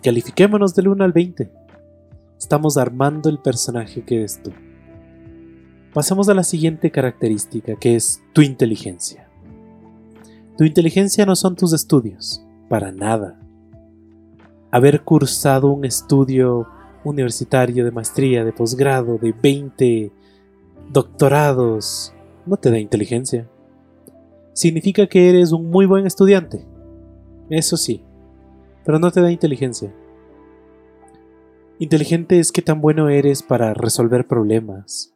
[0.00, 1.50] califiquémonos del 1 al 20.
[2.38, 4.52] Estamos armando el personaje que eres tú.
[5.92, 9.28] Pasamos a la siguiente característica, que es tu inteligencia.
[10.58, 13.38] Tu inteligencia no son tus estudios, para nada.
[14.70, 16.66] Haber cursado un estudio
[17.04, 20.12] universitario de maestría, de posgrado, de 20
[20.90, 22.12] doctorados,
[22.44, 23.48] no te da inteligencia.
[24.52, 26.66] Significa que eres un muy buen estudiante.
[27.48, 28.02] Eso sí,
[28.86, 29.92] pero no te da inteligencia.
[31.80, 35.12] Inteligente es qué tan bueno eres para resolver problemas,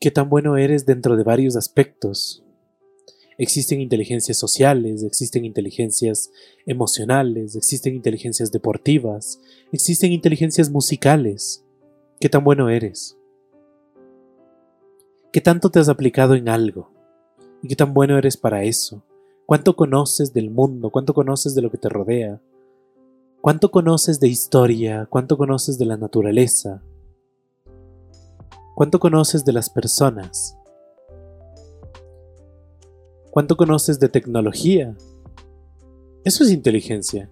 [0.00, 2.42] qué tan bueno eres dentro de varios aspectos.
[3.36, 6.32] Existen inteligencias sociales, existen inteligencias
[6.64, 11.62] emocionales, existen inteligencias deportivas, existen inteligencias musicales.
[12.18, 13.18] ¿Qué tan bueno eres?
[15.30, 16.90] ¿Qué tanto te has aplicado en algo?
[17.62, 19.04] ¿Y qué tan bueno eres para eso?
[19.50, 20.90] ¿Cuánto conoces del mundo?
[20.90, 22.40] ¿Cuánto conoces de lo que te rodea?
[23.40, 25.08] ¿Cuánto conoces de historia?
[25.10, 26.84] ¿Cuánto conoces de la naturaleza?
[28.76, 30.56] ¿Cuánto conoces de las personas?
[33.32, 34.96] ¿Cuánto conoces de tecnología?
[36.22, 37.28] Eso es inteligencia.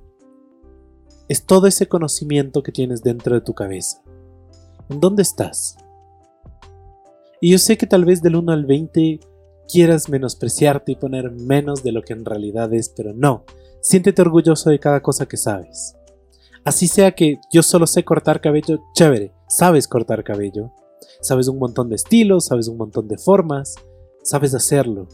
[1.28, 4.02] Es todo ese conocimiento que tienes dentro de tu cabeza.
[4.88, 5.76] ¿En dónde estás?
[7.40, 9.20] Y yo sé que tal vez del 1 al 20
[9.70, 13.44] quieras menospreciarte y poner menos de lo que en realidad es, pero no.
[13.80, 15.94] Siéntete orgulloso de cada cosa que sabes.
[16.64, 20.72] Así sea que yo solo sé cortar cabello, chévere, sabes cortar cabello.
[21.20, 23.74] Sabes un montón de estilos, sabes un montón de formas,
[24.22, 25.08] sabes hacerlo.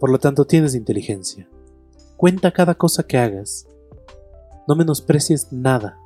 [0.00, 1.48] Por lo tanto, tienes inteligencia.
[2.16, 3.66] Cuenta cada cosa que hagas.
[4.66, 5.98] No menosprecies nada.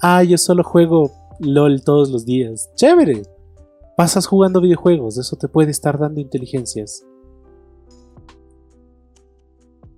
[0.00, 2.70] Ah, yo solo juego LOL todos los días.
[2.74, 3.22] Chévere.
[3.96, 7.04] Pasas jugando videojuegos, eso te puede estar dando inteligencias.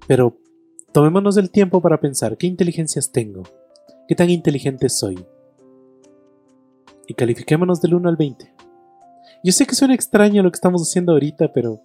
[0.07, 0.37] Pero
[0.97, 3.43] Tomémonos el tiempo para pensar qué inteligencias tengo,
[4.09, 5.23] qué tan inteligente soy.
[7.07, 8.51] Y califiquémonos del 1 al 20.
[9.45, 11.83] Yo sé que suena extraño lo que estamos haciendo ahorita, pero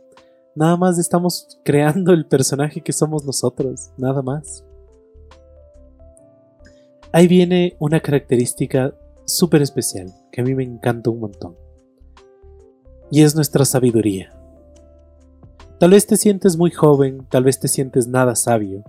[0.56, 4.64] nada más estamos creando el personaje que somos nosotros, nada más.
[7.12, 8.96] Ahí viene una característica
[9.26, 11.58] súper especial que a mí me encanta un montón.
[13.12, 14.32] Y es nuestra sabiduría.
[15.80, 18.84] Tal vez te sientes muy joven, tal vez te sientes nada sabio,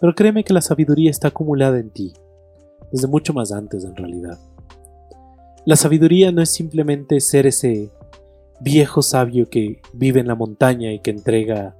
[0.00, 2.12] pero créeme que la sabiduría está acumulada en ti,
[2.92, 4.38] desde mucho más antes en realidad.
[5.64, 7.90] La sabiduría no es simplemente ser ese
[8.60, 11.74] viejo sabio que vive en la montaña y que entrega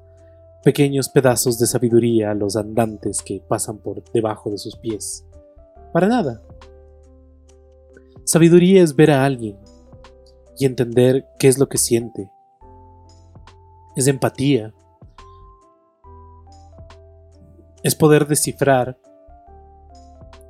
[0.62, 5.26] pequeños pedazos de sabiduría a los andantes que pasan por debajo de sus pies.
[5.92, 6.40] Para nada.
[8.24, 9.58] Sabiduría es ver a alguien
[10.58, 12.30] y entender qué es lo que siente.
[13.96, 14.74] Es empatía,
[17.82, 18.98] es poder descifrar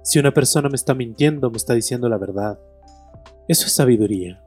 [0.03, 2.59] si una persona me está mintiendo o me está diciendo la verdad.
[3.49, 4.43] Eso es sabiduría.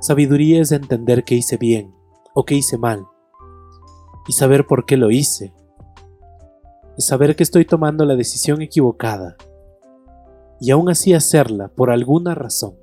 [0.00, 1.94] Sabiduría es entender que hice bien
[2.34, 3.06] o que hice mal
[4.28, 5.54] y saber por qué lo hice.
[6.96, 9.36] Es saber que estoy tomando la decisión equivocada
[10.60, 12.76] y aún así hacerla por alguna razón.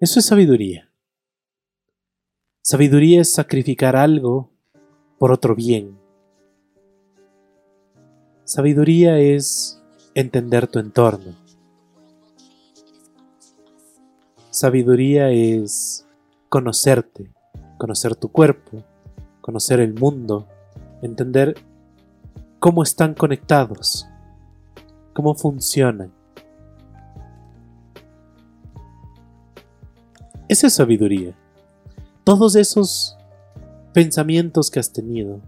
[0.00, 0.90] Eso es sabiduría.
[2.62, 4.50] Sabiduría es sacrificar algo
[5.18, 5.98] por otro bien
[8.48, 9.78] Sabiduría es
[10.14, 11.34] entender tu entorno.
[14.48, 16.06] Sabiduría es
[16.48, 17.30] conocerte,
[17.76, 18.82] conocer tu cuerpo,
[19.42, 20.48] conocer el mundo,
[21.02, 21.56] entender
[22.58, 24.08] cómo están conectados,
[25.12, 26.17] cómo funcionan.
[30.48, 31.36] Esa es sabiduría.
[32.24, 33.18] Todos esos
[33.92, 35.42] pensamientos que has tenido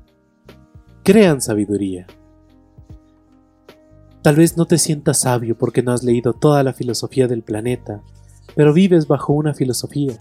[1.02, 2.06] crean sabiduría.
[4.22, 8.02] Tal vez no te sientas sabio porque no has leído toda la filosofía del planeta,
[8.54, 10.18] pero vives bajo una filosofía.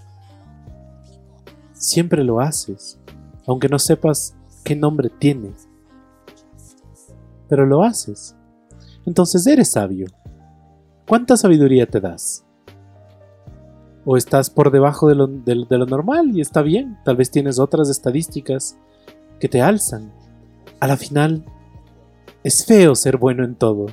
[1.73, 2.97] Siempre lo haces,
[3.45, 5.51] aunque no sepas qué nombre tiene.
[7.49, 8.37] Pero lo haces.
[9.05, 10.07] Entonces eres sabio.
[11.05, 12.45] ¿Cuánta sabiduría te das?
[14.05, 16.97] ¿O estás por debajo de lo, de lo normal y está bien?
[17.03, 18.77] Tal vez tienes otras estadísticas
[19.39, 20.11] que te alzan.
[20.79, 21.43] A la final,
[22.43, 23.87] es feo ser bueno en todo,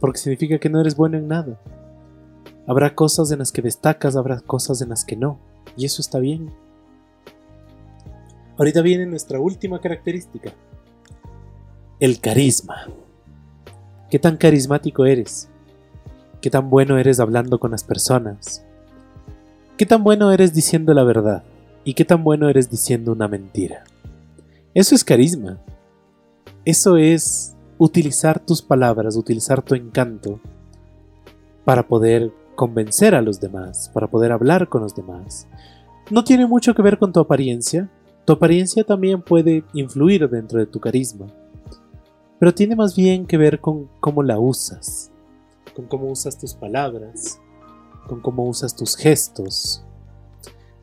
[0.00, 1.60] porque significa que no eres bueno en nada.
[2.66, 5.38] Habrá cosas en las que destacas, habrá cosas en las que no,
[5.76, 6.52] y eso está bien.
[8.58, 10.52] Ahorita viene nuestra última característica,
[12.00, 12.88] el carisma.
[14.10, 15.48] ¿Qué tan carismático eres?
[16.40, 18.64] ¿Qué tan bueno eres hablando con las personas?
[19.78, 21.44] ¿Qué tan bueno eres diciendo la verdad?
[21.84, 23.84] ¿Y qué tan bueno eres diciendo una mentira?
[24.74, 25.60] Eso es carisma.
[26.64, 30.40] Eso es utilizar tus palabras, utilizar tu encanto
[31.64, 35.46] para poder convencer a los demás, para poder hablar con los demás.
[36.10, 37.88] No tiene mucho que ver con tu apariencia.
[38.24, 41.28] Tu apariencia también puede influir dentro de tu carisma.
[42.40, 45.12] Pero tiene más bien que ver con cómo la usas,
[45.76, 47.40] con cómo usas tus palabras,
[48.08, 49.84] con cómo usas tus gestos.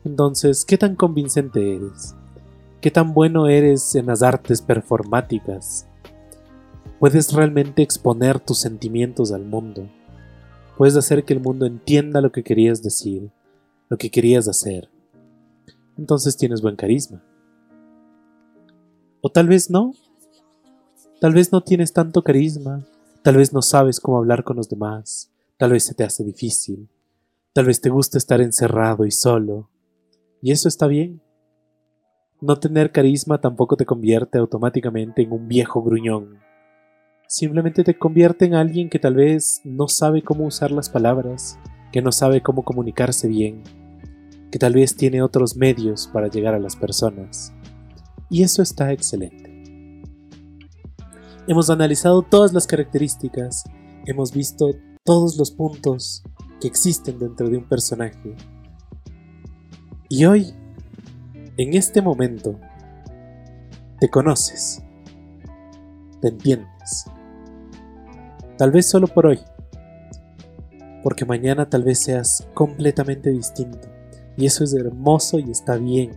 [0.04, 2.14] Entonces, ¿qué tan convincente eres?
[2.80, 5.86] ¿Qué tan bueno eres en las artes performáticas?
[7.00, 9.90] ¿Puedes realmente exponer tus sentimientos al mundo?
[10.78, 13.30] Puedes hacer que el mundo entienda lo que querías decir,
[13.88, 14.88] lo que querías hacer.
[15.98, 17.22] Entonces tienes buen carisma.
[19.20, 19.92] O tal vez no.
[21.20, 22.86] Tal vez no tienes tanto carisma.
[23.22, 25.32] Tal vez no sabes cómo hablar con los demás.
[25.56, 26.88] Tal vez se te hace difícil.
[27.56, 29.70] Tal vez te gusta estar encerrado y solo.
[30.42, 31.22] Y eso está bien.
[32.38, 36.38] No tener carisma tampoco te convierte automáticamente en un viejo gruñón.
[37.26, 41.58] Simplemente te convierte en alguien que tal vez no sabe cómo usar las palabras,
[41.92, 43.62] que no sabe cómo comunicarse bien,
[44.52, 47.54] que tal vez tiene otros medios para llegar a las personas.
[48.28, 50.04] Y eso está excelente.
[51.48, 53.64] Hemos analizado todas las características,
[54.04, 56.22] hemos visto todos los puntos
[56.60, 58.34] que existen dentro de un personaje.
[60.08, 60.54] Y hoy,
[61.56, 62.58] en este momento,
[64.00, 64.82] te conoces,
[66.20, 67.06] te entiendes.
[68.56, 69.40] Tal vez solo por hoy,
[71.02, 73.88] porque mañana tal vez seas completamente distinto.
[74.36, 76.12] Y eso es hermoso y está bien,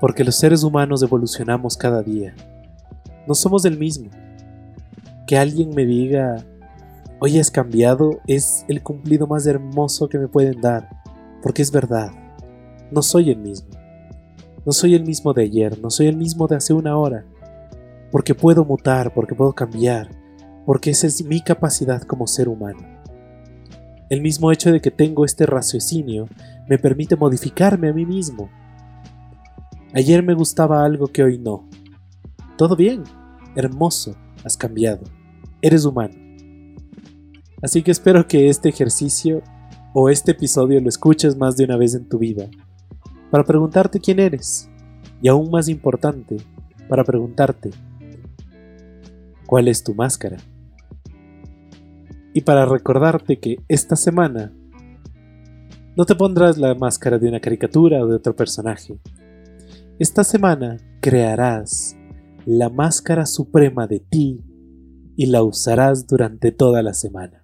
[0.00, 2.34] porque los seres humanos evolucionamos cada día.
[3.26, 4.10] No somos el mismo.
[5.26, 6.44] Que alguien me diga,
[7.24, 10.88] hoy has cambiado, es el cumplido más hermoso que me pueden dar,
[11.40, 12.10] porque es verdad,
[12.90, 13.68] no soy el mismo.
[14.66, 17.24] No soy el mismo de ayer, no soy el mismo de hace una hora,
[18.10, 20.10] porque puedo mutar, porque puedo cambiar,
[20.66, 22.80] porque esa es mi capacidad como ser humano.
[24.10, 26.26] El mismo hecho de que tengo este raciocinio
[26.68, 28.50] me permite modificarme a mí mismo.
[29.94, 31.68] Ayer me gustaba algo que hoy no.
[32.58, 33.04] Todo bien,
[33.54, 35.04] hermoso, has cambiado,
[35.60, 36.21] eres humano.
[37.62, 39.40] Así que espero que este ejercicio
[39.94, 42.48] o este episodio lo escuches más de una vez en tu vida,
[43.30, 44.68] para preguntarte quién eres,
[45.20, 46.38] y aún más importante,
[46.88, 47.70] para preguntarte,
[49.46, 50.38] ¿cuál es tu máscara?
[52.34, 54.52] Y para recordarte que esta semana
[55.96, 58.98] no te pondrás la máscara de una caricatura o de otro personaje.
[59.98, 61.96] Esta semana crearás
[62.46, 64.40] la máscara suprema de ti
[65.16, 67.41] y la usarás durante toda la semana.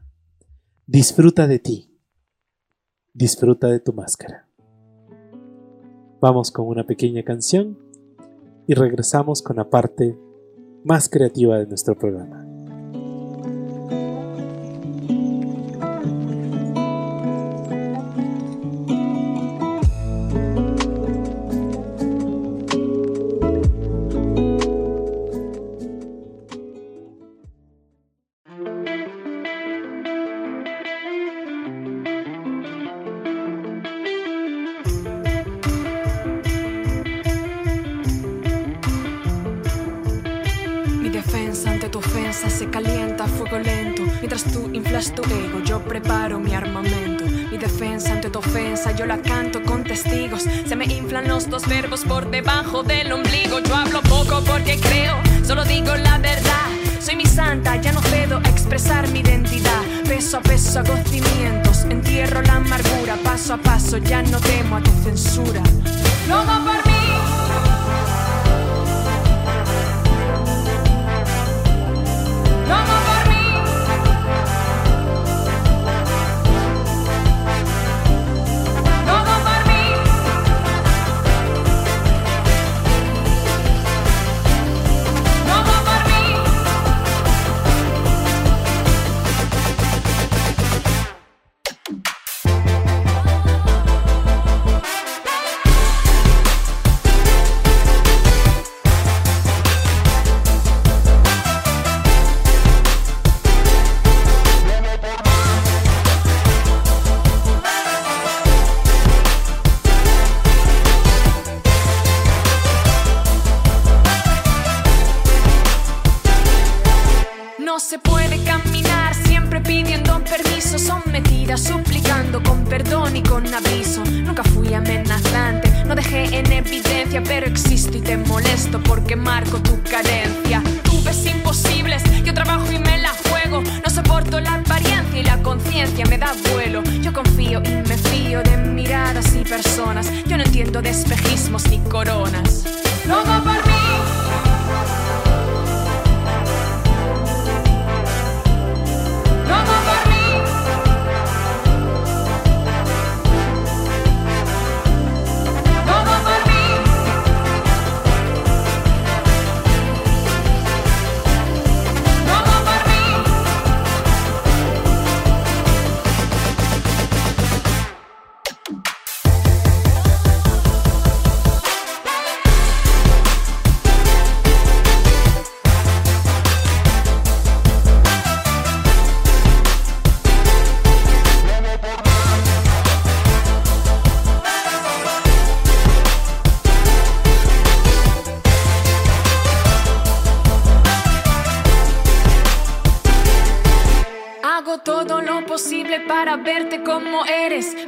[0.91, 1.95] Disfruta de ti.
[3.13, 4.49] Disfruta de tu máscara.
[6.19, 7.79] Vamos con una pequeña canción
[8.67, 10.19] y regresamos con la parte
[10.85, 12.48] más creativa de nuestro programa.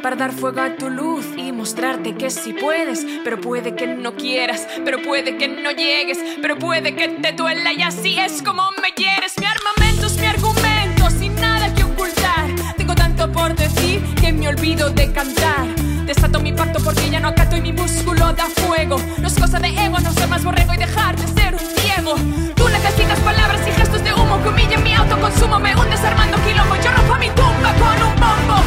[0.02, 4.14] Para dar fuego a tu luz y mostrarte que sí puedes, pero puede que no
[4.14, 8.62] quieras, pero puede que no llegues, pero puede que te duela y así es como
[8.82, 9.38] me quieres.
[9.38, 12.46] Mi armamento es mi argumento, sin nada que ocultar.
[12.76, 15.66] Tengo tanto por decir que me olvido de cantar.
[16.06, 18.96] Desato mi pacto porque ya no acato y mi músculo da fuego.
[19.18, 22.14] No es cosa de ego, no ser más borrego y dejar de ser un ciego.
[22.56, 25.58] Tú necesitas palabras y gestos de humo que humillen mi autoconsumo.
[25.58, 26.76] Me hundes armando quilombo.
[26.76, 28.59] Yo rompo mi tumba con un bombo.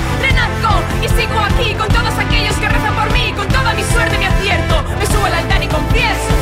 [1.02, 3.34] Y sigo aquí con todos aquellos que rezan por mí.
[3.36, 4.84] Con toda mi suerte me acierto.
[5.00, 6.34] Me subo al altar y confieso.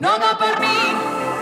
[0.00, 1.41] No va por mí.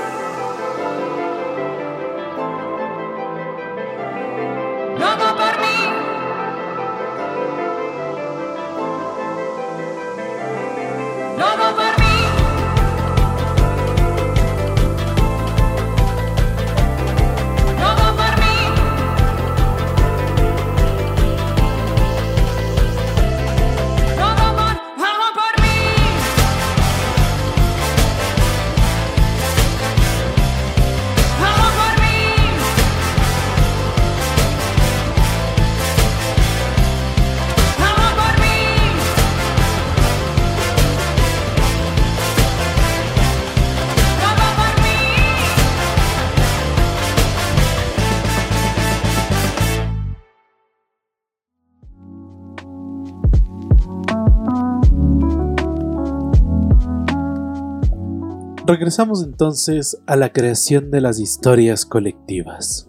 [58.70, 62.88] Regresamos entonces a la creación de las historias colectivas.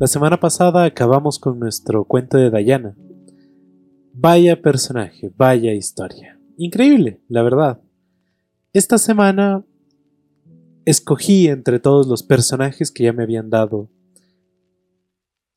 [0.00, 2.96] La semana pasada acabamos con nuestro cuento de Diana.
[4.12, 6.36] Vaya personaje, vaya historia.
[6.56, 7.80] Increíble, la verdad.
[8.72, 9.64] Esta semana
[10.84, 13.88] escogí entre todos los personajes que ya me habían dado.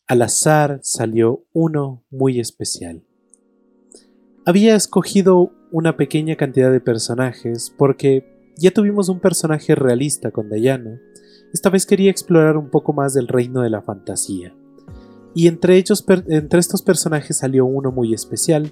[0.05, 3.01] Al azar salió uno muy especial.
[4.45, 11.01] Había escogido una pequeña cantidad de personajes porque ya tuvimos un personaje realista con Diana.
[11.53, 14.56] Esta vez quería explorar un poco más del reino de la fantasía.
[15.34, 18.72] Y entre estos personajes salió uno muy especial.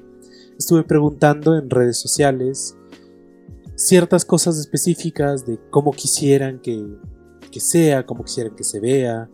[0.57, 2.77] Estuve preguntando en redes sociales
[3.75, 6.85] ciertas cosas específicas de cómo quisieran que,
[7.51, 9.29] que sea, cómo quisieran que se vea.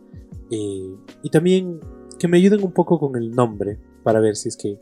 [0.50, 1.80] eh, y también
[2.18, 4.80] que me ayuden un poco con el nombre para ver si es que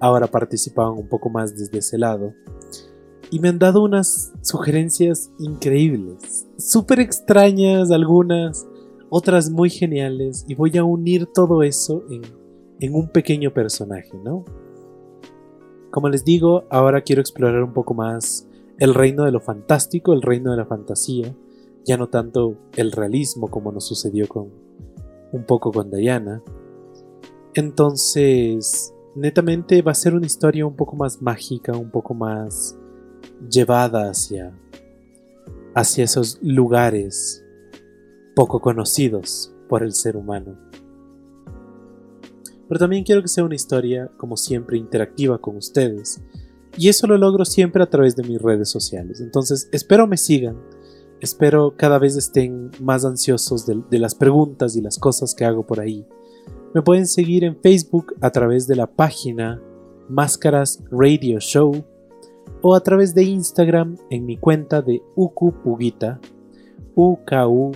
[0.00, 2.34] ahora participaban un poco más desde ese lado
[3.34, 8.64] y me han dado unas sugerencias increíbles, súper extrañas algunas,
[9.10, 12.22] otras muy geniales, y voy a unir todo eso en,
[12.78, 14.44] en un pequeño personaje, ¿no?
[15.90, 18.46] Como les digo, ahora quiero explorar un poco más
[18.78, 21.34] el reino de lo fantástico, el reino de la fantasía,
[21.84, 24.50] ya no tanto el realismo como nos sucedió con
[25.32, 26.40] un poco con Diana.
[27.54, 32.78] Entonces, netamente va a ser una historia un poco más mágica, un poco más
[33.50, 34.56] llevada hacia,
[35.74, 37.44] hacia esos lugares
[38.34, 40.58] poco conocidos por el ser humano.
[42.68, 46.20] Pero también quiero que sea una historia, como siempre, interactiva con ustedes.
[46.76, 49.20] Y eso lo logro siempre a través de mis redes sociales.
[49.20, 50.60] Entonces, espero me sigan.
[51.20, 55.66] Espero cada vez estén más ansiosos de, de las preguntas y las cosas que hago
[55.66, 56.06] por ahí.
[56.74, 59.62] Me pueden seguir en Facebook a través de la página
[60.08, 61.84] Máscaras Radio Show
[62.62, 66.20] o a través de Instagram en mi cuenta de Ukupugita,
[66.94, 67.68] U-K-U-P-U-G-U-I-T-A.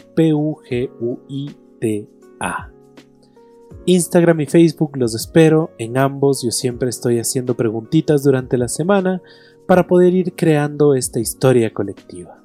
[3.87, 9.23] Instagram y Facebook los espero, en ambos yo siempre estoy haciendo preguntitas durante la semana
[9.67, 12.43] para poder ir creando esta historia colectiva.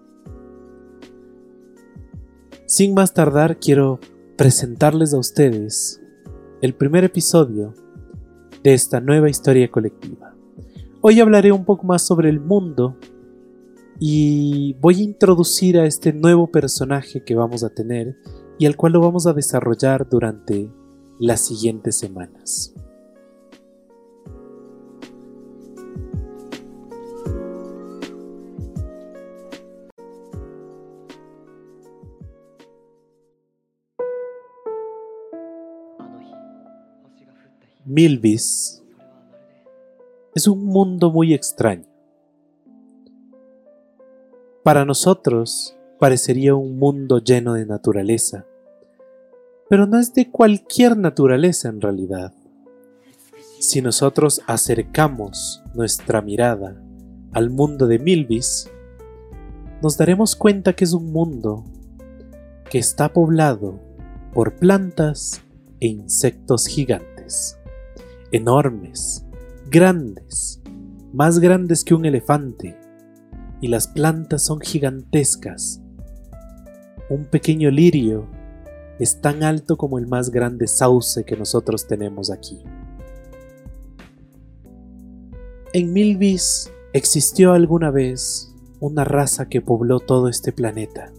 [2.65, 3.99] Sin más tardar, quiero
[4.37, 6.01] presentarles a ustedes
[6.61, 7.73] el primer episodio
[8.63, 10.32] de esta nueva historia colectiva.
[11.05, 12.97] Hoy hablaré un poco más sobre el mundo
[13.99, 18.15] y voy a introducir a este nuevo personaje que vamos a tener
[18.57, 20.71] y al cual lo vamos a desarrollar durante
[21.19, 22.73] las siguientes semanas.
[37.83, 38.82] Milvis
[40.35, 41.85] es un mundo muy extraño.
[44.63, 48.45] Para nosotros parecería un mundo lleno de naturaleza,
[49.69, 52.33] pero no es de cualquier naturaleza en realidad.
[53.59, 56.81] Si nosotros acercamos nuestra mirada
[57.31, 58.69] al mundo de Milvis,
[59.81, 61.63] nos daremos cuenta que es un mundo
[62.69, 63.79] que está poblado
[64.33, 65.41] por plantas
[65.79, 67.59] e insectos gigantes
[68.31, 69.25] enormes,
[69.73, 70.61] grandes,
[71.13, 72.77] más grandes que un elefante,
[73.59, 75.81] y las plantas son gigantescas.
[77.09, 78.27] Un pequeño lirio
[78.99, 82.61] es tan alto como el más grande sauce que nosotros tenemos aquí.
[85.73, 91.11] En Milvis existió alguna vez una raza que pobló todo este planeta.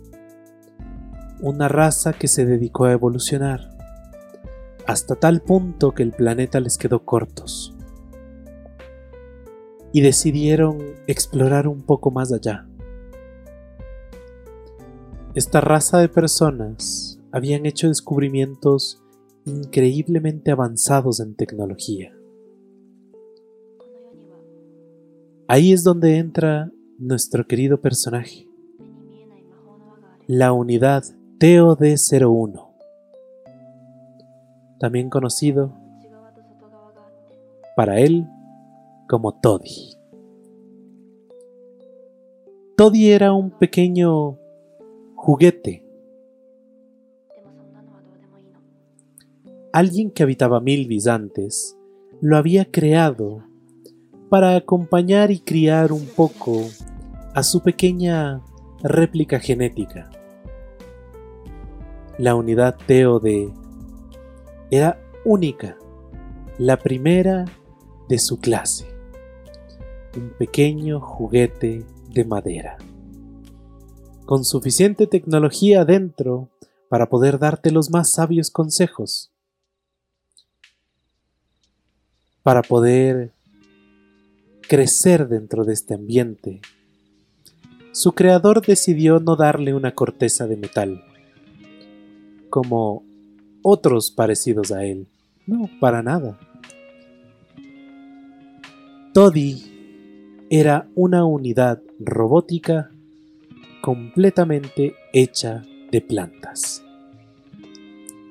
[1.40, 3.76] Una raza que se dedicó a evolucionar
[4.86, 7.74] hasta tal punto que el planeta les quedó cortos.
[9.94, 12.66] Y decidieron explorar un poco más allá.
[15.34, 19.02] Esta raza de personas habían hecho descubrimientos
[19.46, 22.12] increíblemente avanzados en tecnología.
[25.48, 28.46] Ahí es donde entra nuestro querido personaje,
[30.26, 31.04] la unidad
[31.38, 32.74] TOD-01
[34.84, 35.72] también conocido
[37.74, 38.28] para él
[39.14, 39.96] como Toddy.
[42.76, 44.40] Toddy era un pequeño
[45.14, 45.86] juguete.
[49.72, 51.78] Alguien que habitaba Milvis antes
[52.20, 53.44] lo había creado
[54.30, 56.62] para acompañar y criar un poco
[57.34, 58.42] a su pequeña
[58.82, 60.10] réplica genética.
[62.18, 63.48] La unidad Teo de
[64.72, 65.78] era única,
[66.58, 67.44] la primera
[68.08, 68.93] de su clase,
[70.16, 72.78] un pequeño juguete de madera,
[74.26, 76.48] con suficiente tecnología dentro
[76.88, 79.32] para poder darte los más sabios consejos,
[82.42, 83.32] para poder
[84.68, 86.60] crecer dentro de este ambiente.
[87.92, 91.04] Su creador decidió no darle una corteza de metal,
[92.50, 93.04] como
[93.62, 95.08] otros parecidos a él.
[95.46, 96.38] No, para nada.
[99.12, 99.73] Toddy
[100.56, 102.92] era una unidad robótica
[103.82, 106.84] completamente hecha de plantas.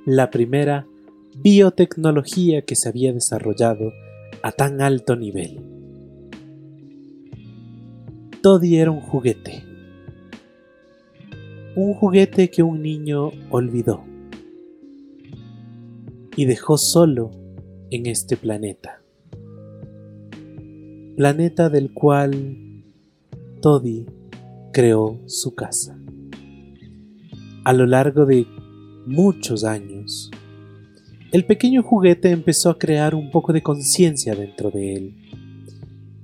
[0.06, 0.88] La primera
[1.36, 3.92] biotecnología que se había desarrollado
[4.42, 5.60] a tan alto nivel.
[8.42, 9.66] Toddy era un juguete.
[11.76, 14.06] Un juguete que un niño olvidó
[16.38, 17.32] y dejó solo
[17.90, 19.03] en este planeta.
[21.16, 22.84] Planeta del cual
[23.62, 24.06] Toddy
[24.72, 25.98] creó su casa.
[27.64, 28.48] A lo largo de
[29.06, 30.32] muchos años,
[31.32, 35.16] el pequeño juguete empezó a crear un poco de conciencia dentro de él.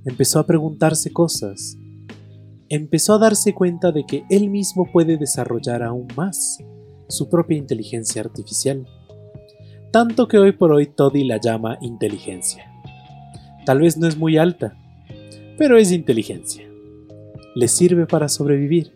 [0.04, 1.76] Empezó a preguntarse cosas.
[2.68, 6.58] Empezó a darse cuenta de que él mismo puede desarrollar aún más
[7.08, 8.86] su propia inteligencia artificial
[9.90, 12.64] tanto que hoy por hoy Toddy la llama inteligencia.
[13.66, 14.76] Tal vez no es muy alta,
[15.60, 16.66] pero es inteligencia.
[17.54, 18.92] Le sirve para sobrevivir.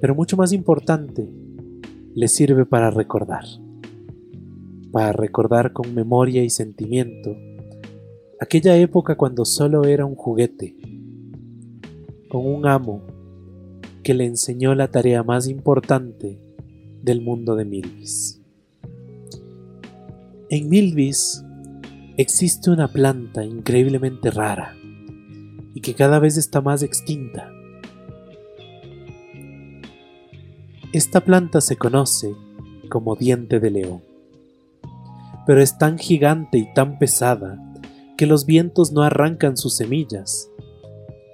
[0.00, 1.28] Pero mucho más importante,
[2.14, 3.42] le sirve para recordar.
[4.92, 7.36] Para recordar con memoria y sentimiento
[8.40, 10.76] aquella época cuando solo era un juguete,
[12.28, 13.02] con un amo
[14.04, 16.38] que le enseñó la tarea más importante
[17.02, 18.40] del mundo de Milvis.
[20.48, 21.44] En Milvis
[22.16, 24.76] existe una planta increíblemente rara
[25.74, 27.50] y que cada vez está más extinta.
[30.92, 32.34] Esta planta se conoce
[32.88, 34.02] como diente de león,
[35.46, 37.58] pero es tan gigante y tan pesada
[38.16, 40.48] que los vientos no arrancan sus semillas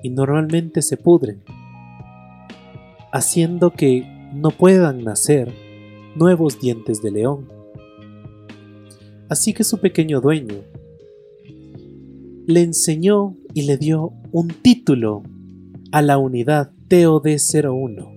[0.03, 1.43] y normalmente se pudren,
[3.13, 5.53] haciendo que no puedan nacer
[6.17, 7.49] nuevos dientes de león.
[9.29, 10.65] Así que su pequeño dueño
[12.47, 15.23] le enseñó y le dio un título
[15.93, 18.11] a la unidad TOD-01.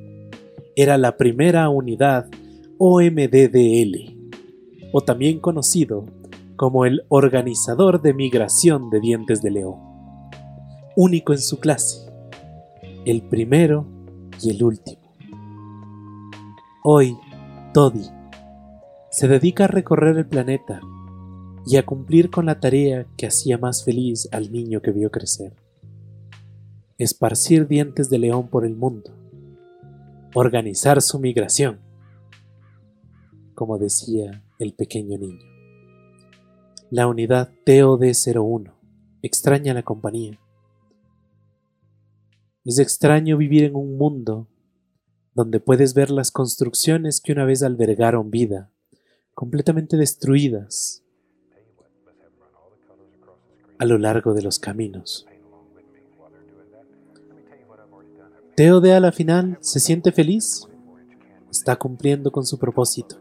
[0.76, 2.28] Era la primera unidad
[2.78, 4.18] OMDDL,
[4.92, 6.06] o también conocido
[6.56, 9.80] como el Organizador de Migración de Dientes de León,
[10.96, 12.12] único en su clase,
[13.06, 13.86] el primero
[14.42, 15.02] y el último.
[16.84, 17.18] Hoy,
[17.74, 18.06] Toddy
[19.10, 20.82] se dedica a recorrer el planeta
[21.66, 25.53] y a cumplir con la tarea que hacía más feliz al niño que vio crecer.
[26.97, 29.16] Esparcir dientes de león por el mundo.
[30.34, 31.80] Organizar su migración.
[33.55, 35.45] Como decía el pequeño niño.
[36.89, 38.74] La unidad TOD-01
[39.22, 40.39] extraña la compañía.
[42.66, 44.47] Es extraño vivir en un mundo
[45.34, 48.70] donde puedes ver las construcciones que una vez albergaron vida,
[49.34, 51.03] completamente destruidas
[53.84, 55.28] a lo largo de los caminos.
[58.56, 60.70] Teode a la final se siente feliz,
[61.52, 63.18] está cumpliendo con su propósito.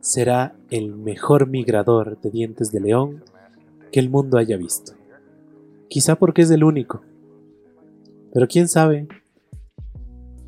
[0.00, 3.22] Será el mejor migrador de dientes de león
[3.92, 4.94] que el mundo haya visto.
[5.88, 7.02] Quizá porque es el único.
[8.32, 9.08] Pero quién sabe,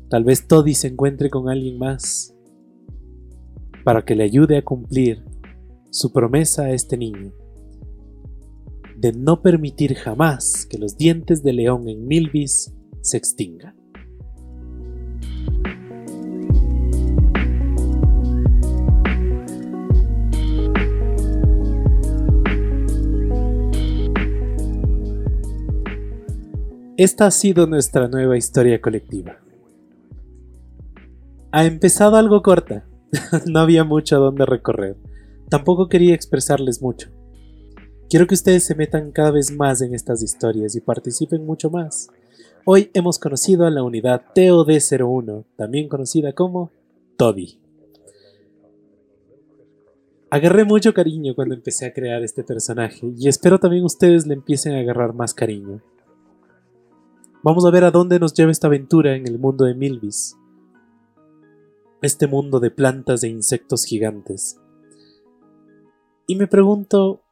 [0.09, 2.33] tal vez Toddy se encuentre con alguien más
[3.83, 5.23] para que le ayude a cumplir
[5.91, 7.31] su promesa a este niño
[8.97, 13.75] de no permitir jamás que los dientes de león en Milvis se extingan.
[26.97, 29.37] Esta ha sido nuestra nueva historia colectiva.
[31.51, 32.87] Ha empezado algo corta,
[33.45, 34.97] no había mucho a donde recorrer.
[35.47, 37.16] Tampoco quería expresarles mucho.
[38.09, 42.09] Quiero que ustedes se metan cada vez más en estas historias y participen mucho más.
[42.63, 46.71] Hoy hemos conocido a la unidad TOD-01, también conocida como
[47.17, 47.59] Toby.
[50.29, 54.75] Agarré mucho cariño cuando empecé a crear este personaje y espero también ustedes le empiecen
[54.75, 55.81] a agarrar más cariño.
[57.43, 60.37] Vamos a ver a dónde nos lleva esta aventura en el mundo de Milvis.
[62.01, 64.61] Este mundo de plantas e insectos gigantes.
[66.25, 67.23] Y me pregunto,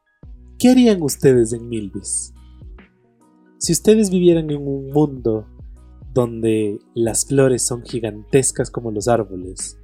[0.58, 2.34] ¿Qué harían ustedes en Milvis?
[3.58, 5.48] Si ustedes vivieran en un mundo
[6.14, 9.78] donde las flores son gigantescas como los árboles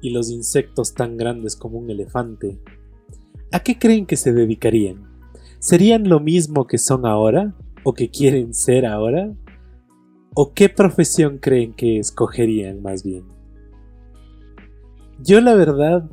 [0.00, 2.60] y los insectos tan grandes como un elefante,
[3.50, 5.10] ¿a qué creen que se dedicarían?
[5.58, 7.56] ¿Serían lo mismo que son ahora?
[7.82, 9.34] ¿O que quieren ser ahora?
[10.34, 13.24] ¿O qué profesión creen que escogerían más bien?
[15.18, 16.08] Yo la verdad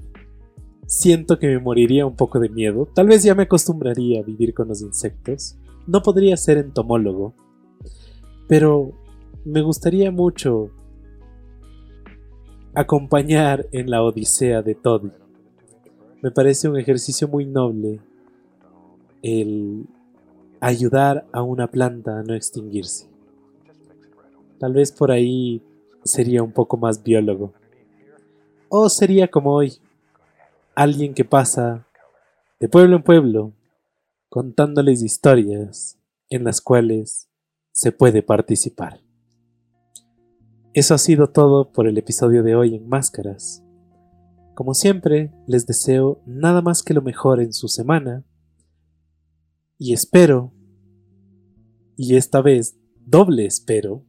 [0.90, 2.88] Siento que me moriría un poco de miedo.
[2.96, 5.56] Tal vez ya me acostumbraría a vivir con los insectos.
[5.86, 7.36] No podría ser entomólogo.
[8.48, 8.94] Pero
[9.46, 10.72] me gustaría mucho
[12.74, 15.12] acompañar en la odisea de Todd.
[16.24, 18.00] Me parece un ejercicio muy noble
[19.22, 19.86] el
[20.60, 23.08] ayudar a una planta a no extinguirse.
[24.58, 25.62] Tal vez por ahí
[26.04, 27.54] sería un poco más biólogo.
[28.70, 29.74] O sería como hoy,
[30.80, 31.86] alguien que pasa
[32.62, 33.54] de pueblo en pueblo
[34.30, 36.00] contándoles historias
[36.30, 37.30] en las cuales
[37.74, 39.02] se puede participar.
[40.74, 43.62] Eso ha sido todo por el episodio de hoy en Máscaras.
[44.56, 48.24] Como siempre, les deseo nada más que lo mejor en su semana
[49.78, 50.54] y espero,
[51.98, 54.06] y esta vez doble espero,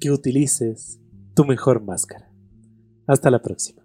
[0.00, 1.00] que utilices
[1.36, 2.32] tu mejor máscara.
[3.06, 3.79] Hasta la próxima.